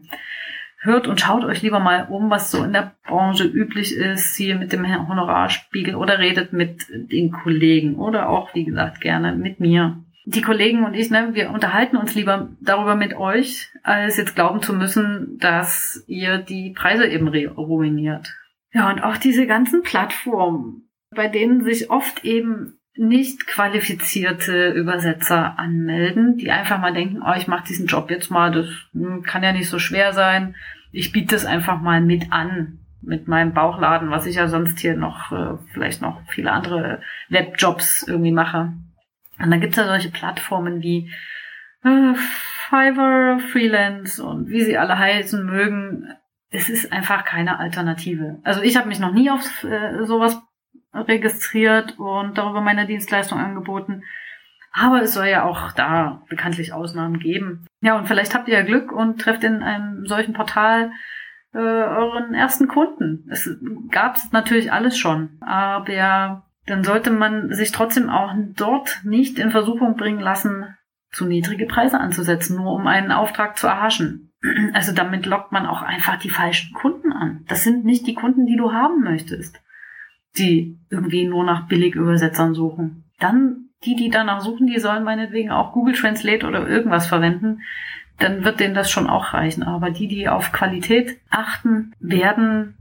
Hört 0.78 1.06
und 1.06 1.20
schaut 1.20 1.44
euch 1.44 1.62
lieber 1.62 1.80
mal 1.80 2.06
um, 2.08 2.30
was 2.30 2.50
so 2.50 2.64
in 2.64 2.72
der 2.72 2.94
Branche 3.04 3.44
üblich 3.44 3.94
ist, 3.94 4.36
hier 4.36 4.56
mit 4.56 4.72
dem 4.72 4.86
Honorarspiegel 5.08 5.94
oder 5.94 6.18
redet 6.18 6.52
mit 6.52 6.86
den 6.88 7.30
Kollegen 7.30 7.96
oder 7.96 8.28
auch, 8.28 8.54
wie 8.54 8.64
gesagt, 8.64 9.00
gerne 9.00 9.34
mit 9.34 9.60
mir 9.60 10.02
die 10.26 10.42
Kollegen 10.42 10.84
und 10.84 10.94
ich, 10.94 11.08
ne, 11.10 11.30
wir 11.32 11.50
unterhalten 11.50 11.96
uns 11.96 12.14
lieber 12.16 12.48
darüber 12.60 12.96
mit 12.96 13.14
euch, 13.14 13.70
als 13.84 14.16
jetzt 14.16 14.34
glauben 14.34 14.60
zu 14.60 14.74
müssen, 14.74 15.38
dass 15.38 16.04
ihr 16.08 16.38
die 16.38 16.70
Preise 16.70 17.06
eben 17.06 17.28
ruiniert. 17.28 18.34
Ja, 18.72 18.90
und 18.90 19.02
auch 19.02 19.16
diese 19.16 19.46
ganzen 19.46 19.82
Plattformen, 19.82 20.88
bei 21.14 21.28
denen 21.28 21.62
sich 21.62 21.90
oft 21.90 22.24
eben 22.24 22.74
nicht 22.96 23.46
qualifizierte 23.46 24.70
Übersetzer 24.70 25.58
anmelden, 25.58 26.38
die 26.38 26.50
einfach 26.50 26.80
mal 26.80 26.92
denken, 26.92 27.22
oh, 27.24 27.34
ich 27.36 27.46
mache 27.46 27.68
diesen 27.68 27.86
Job 27.86 28.10
jetzt 28.10 28.30
mal, 28.30 28.50
das 28.50 28.66
hm, 28.92 29.22
kann 29.22 29.44
ja 29.44 29.52
nicht 29.52 29.68
so 29.68 29.78
schwer 29.78 30.12
sein. 30.12 30.56
Ich 30.90 31.12
biete 31.12 31.36
es 31.36 31.44
einfach 31.44 31.80
mal 31.80 32.00
mit 32.00 32.32
an 32.32 32.80
mit 33.00 33.28
meinem 33.28 33.52
Bauchladen, 33.52 34.10
was 34.10 34.26
ich 34.26 34.34
ja 34.34 34.48
sonst 34.48 34.80
hier 34.80 34.96
noch 34.96 35.30
äh, 35.30 35.56
vielleicht 35.72 36.02
noch 36.02 36.20
viele 36.28 36.50
andere 36.50 37.00
Webjobs 37.28 38.02
irgendwie 38.08 38.32
mache. 38.32 38.72
Und 39.38 39.50
dann 39.50 39.60
gibt's 39.60 39.76
ja 39.76 39.86
solche 39.86 40.10
Plattformen 40.10 40.82
wie 40.82 41.10
äh, 41.84 42.14
Fiverr, 42.68 43.38
Freelance 43.38 44.22
und 44.24 44.48
wie 44.48 44.62
sie 44.62 44.78
alle 44.78 44.98
heißen 44.98 45.44
mögen. 45.44 46.08
Es 46.50 46.68
ist 46.68 46.92
einfach 46.92 47.24
keine 47.24 47.58
Alternative. 47.58 48.38
Also 48.44 48.62
ich 48.62 48.76
habe 48.76 48.88
mich 48.88 48.98
noch 48.98 49.12
nie 49.12 49.30
auf 49.30 49.64
äh, 49.64 50.04
sowas 50.04 50.40
registriert 50.94 51.98
und 51.98 52.38
darüber 52.38 52.60
meine 52.60 52.86
Dienstleistung 52.86 53.38
angeboten. 53.38 54.02
Aber 54.72 55.02
es 55.02 55.14
soll 55.14 55.26
ja 55.26 55.44
auch 55.44 55.72
da 55.72 56.22
bekanntlich 56.28 56.72
Ausnahmen 56.72 57.18
geben. 57.18 57.66
Ja, 57.80 57.96
und 57.98 58.06
vielleicht 58.06 58.34
habt 58.34 58.48
ihr 58.48 58.58
ja 58.58 58.62
Glück 58.62 58.92
und 58.92 59.20
trefft 59.20 59.42
in 59.42 59.62
einem 59.62 60.06
solchen 60.06 60.34
Portal 60.34 60.92
äh, 61.54 61.58
euren 61.58 62.34
ersten 62.34 62.68
Kunden. 62.68 63.26
Es 63.30 63.48
gab 63.90 64.18
natürlich 64.32 64.72
alles 64.72 64.98
schon, 64.98 65.38
aber 65.40 66.45
dann 66.66 66.82
sollte 66.82 67.10
man 67.10 67.52
sich 67.52 67.72
trotzdem 67.72 68.10
auch 68.10 68.32
dort 68.56 69.00
nicht 69.04 69.38
in 69.38 69.50
Versuchung 69.50 69.96
bringen 69.96 70.20
lassen, 70.20 70.66
zu 71.12 71.24
niedrige 71.24 71.66
Preise 71.66 71.98
anzusetzen, 71.98 72.56
nur 72.56 72.72
um 72.74 72.86
einen 72.86 73.12
Auftrag 73.12 73.56
zu 73.56 73.66
erhaschen. 73.66 74.32
Also 74.74 74.92
damit 74.92 75.26
lockt 75.26 75.50
man 75.50 75.66
auch 75.66 75.82
einfach 75.82 76.18
die 76.18 76.30
falschen 76.30 76.74
Kunden 76.74 77.12
an. 77.12 77.44
Das 77.48 77.64
sind 77.64 77.84
nicht 77.84 78.06
die 78.06 78.14
Kunden, 78.14 78.46
die 78.46 78.56
du 78.56 78.72
haben 78.72 79.02
möchtest, 79.02 79.60
die 80.36 80.78
irgendwie 80.90 81.26
nur 81.26 81.44
nach 81.44 81.66
Billigübersetzern 81.68 82.54
suchen. 82.54 83.04
Dann 83.18 83.70
die, 83.84 83.96
die 83.96 84.10
danach 84.10 84.40
suchen, 84.40 84.66
die 84.66 84.78
sollen 84.78 85.04
meinetwegen 85.04 85.50
auch 85.50 85.72
Google 85.72 85.94
Translate 85.94 86.46
oder 86.46 86.68
irgendwas 86.68 87.06
verwenden. 87.06 87.60
Dann 88.18 88.44
wird 88.44 88.60
denen 88.60 88.74
das 88.74 88.90
schon 88.90 89.08
auch 89.08 89.32
reichen. 89.32 89.62
Aber 89.62 89.90
die, 89.90 90.08
die 90.08 90.28
auf 90.28 90.52
Qualität 90.52 91.18
achten, 91.30 91.92
werden 91.98 92.74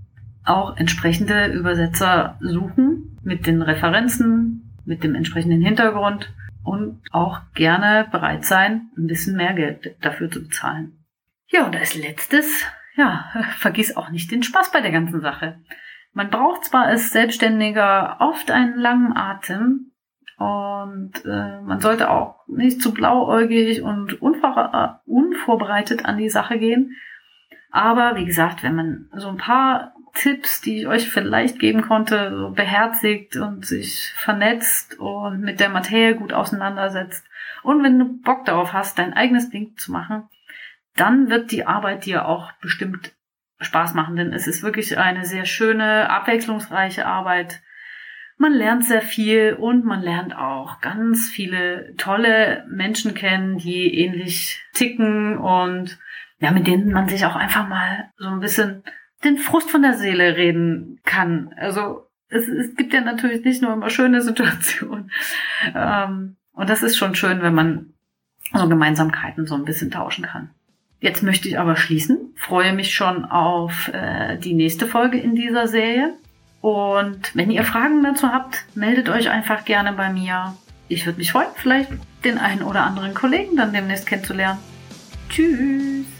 auch 0.43 0.78
entsprechende 0.78 1.48
Übersetzer 1.48 2.38
suchen 2.41 3.14
mit 3.26 3.48
den 3.48 3.62
Referenzen, 3.62 4.72
mit 4.86 5.04
dem 5.04 5.16
entsprechenden 5.16 5.62
Hintergrund 5.62 6.32
und 6.64 7.02
auch 7.12 7.42
gerne 7.54 8.08
bereit 8.12 8.46
sein, 8.46 8.92
ein 8.98 9.08
bisschen 9.08 9.36
mehr 9.36 9.54
Geld 9.54 9.96
dafür 10.02 10.30
zu 10.32 10.44
bezahlen. 10.44 11.04
Ja, 11.48 11.66
und 11.66 11.76
als 11.76 11.96
letztes, 11.96 12.66
ja, 12.96 13.26
vergiss 13.58 13.98
auch 13.98 14.10
nicht 14.10 14.32
den 14.32 14.44
Spaß 14.44 14.72
bei 14.72 14.82
der 14.82 14.92
ganzen 14.92 15.22
Sache. 15.22 15.60
Man 16.14 16.30
braucht 16.30 16.66
zwar 16.66 16.86
als 16.86 17.12
Selbstständiger 17.12 18.18
oft 18.20 18.50
einen 18.52 18.78
langen 18.78 19.18
Atem 19.18 19.92
und 20.38 21.14
äh, 21.26 21.62
man 21.62 21.80
sollte 21.80 22.10
auch 22.10 22.48
nicht 22.48 22.82
zu 22.82 22.94
blauäugig 22.94 23.82
und 23.82 24.22
unvor 24.22 25.02
unvorbereitet 25.06 26.06
an 26.06 26.18
die 26.18 26.30
Sache 26.30 26.60
gehen. 26.60 26.96
Aber 27.72 28.16
wie 28.16 28.26
gesagt, 28.26 28.64
wenn 28.64 28.76
man 28.76 29.10
so 29.16 29.28
ein 29.28 29.38
paar 29.38 29.94
Tipps, 30.15 30.62
die 30.62 30.80
ich 30.80 30.88
euch 30.88 31.10
vielleicht 31.10 31.60
geben 31.60 31.82
konnte, 31.82 32.36
so 32.36 32.49
beherzigt 32.49 33.36
und 33.36 33.65
sich 33.65 34.13
vernetzt 34.15 34.97
und 34.99 35.41
mit 35.41 35.60
der 35.60 35.69
Materie 35.69 36.15
gut 36.15 36.34
auseinandersetzt. 36.34 37.25
Und 37.62 37.84
wenn 37.84 37.99
du 37.99 38.21
Bock 38.21 38.45
darauf 38.45 38.73
hast, 38.73 38.97
dein 38.97 39.13
eigenes 39.13 39.49
Ding 39.49 39.78
zu 39.78 39.91
machen, 39.91 40.28
dann 40.95 41.30
wird 41.30 41.51
die 41.51 41.67
Arbeit 41.67 42.06
dir 42.06 42.25
auch 42.25 42.51
bestimmt 42.54 43.13
Spaß 43.60 43.93
machen, 43.93 44.15
denn 44.15 44.34
es 44.34 44.47
ist 44.47 44.63
wirklich 44.63 44.97
eine 44.97 45.25
sehr 45.25 45.45
schöne, 45.45 46.10
abwechslungsreiche 46.10 47.06
Arbeit. 47.06 47.62
Man 48.38 48.54
lernt 48.54 48.86
sehr 48.86 49.01
viel 49.01 49.54
und 49.54 49.86
man 49.86 50.01
lernt 50.01 50.36
auch 50.36 50.82
ganz 50.82 51.30
viele 51.30 51.93
tolle 51.97 52.65
Menschen 52.69 53.13
kennen, 53.13 53.58
die 53.58 53.97
ähnlich 53.97 54.62
ticken 54.73 55.38
und 55.38 55.97
ja, 56.39 56.51
mit 56.51 56.67
denen 56.67 56.91
man 56.91 57.08
sich 57.08 57.25
auch 57.25 57.36
einfach 57.36 57.67
mal 57.67 58.12
so 58.17 58.28
ein 58.28 58.41
bisschen 58.41 58.84
den 59.26 59.38
Frust 59.38 59.70
von 59.70 59.82
der 59.82 59.96
Seele 59.96 60.38
reden 60.38 61.00
kann. 61.04 61.54
Also 61.58 62.08
es, 62.30 62.48
es 62.48 62.76
gibt 62.76 62.94
ja 62.94 63.02
natürlich 63.02 63.44
nicht 63.44 63.62
nur 63.62 63.74
immer 63.74 63.90
schöne 63.90 64.22
Situationen. 64.22 65.12
Ähm, 65.74 66.36
und 66.54 66.70
das 66.70 66.84
ist 66.84 66.98
schon 66.98 67.16
schön, 67.16 67.42
wenn 67.42 67.54
man 67.54 67.94
so 68.54 68.70
Gemeinsamkeiten 68.70 69.48
so 69.48 69.56
ein 69.56 69.66
bisschen 69.66 69.92
tauschen 69.92 70.26
kann. 70.26 70.50
Jetzt 71.00 71.24
möchte 71.24 71.48
ich 71.48 71.60
aber 71.60 71.76
schließen. 71.76 72.34
Freue 72.36 72.74
mich 72.74 72.94
schon 72.94 73.26
auf 73.26 73.90
äh, 73.94 74.38
die 74.38 74.54
nächste 74.54 74.88
Folge 74.88 75.20
in 75.20 75.36
dieser 75.36 75.68
Serie. 75.68 76.14
Und 76.62 77.36
wenn 77.36 77.52
ihr 77.52 77.64
Fragen 77.64 78.02
dazu 78.04 78.32
habt, 78.32 78.66
meldet 78.76 79.10
euch 79.10 79.30
einfach 79.30 79.66
gerne 79.66 79.94
bei 79.94 80.12
mir. 80.12 80.56
Ich 80.88 81.06
würde 81.06 81.20
mich 81.20 81.32
freuen, 81.32 81.48
vielleicht 81.56 81.92
den 82.24 82.38
einen 82.38 82.64
oder 82.64 82.84
anderen 82.84 83.14
Kollegen 83.14 83.56
dann 83.58 83.74
demnächst 83.74 84.08
kennenzulernen. 84.08 84.60
Tschüss. 85.30 86.14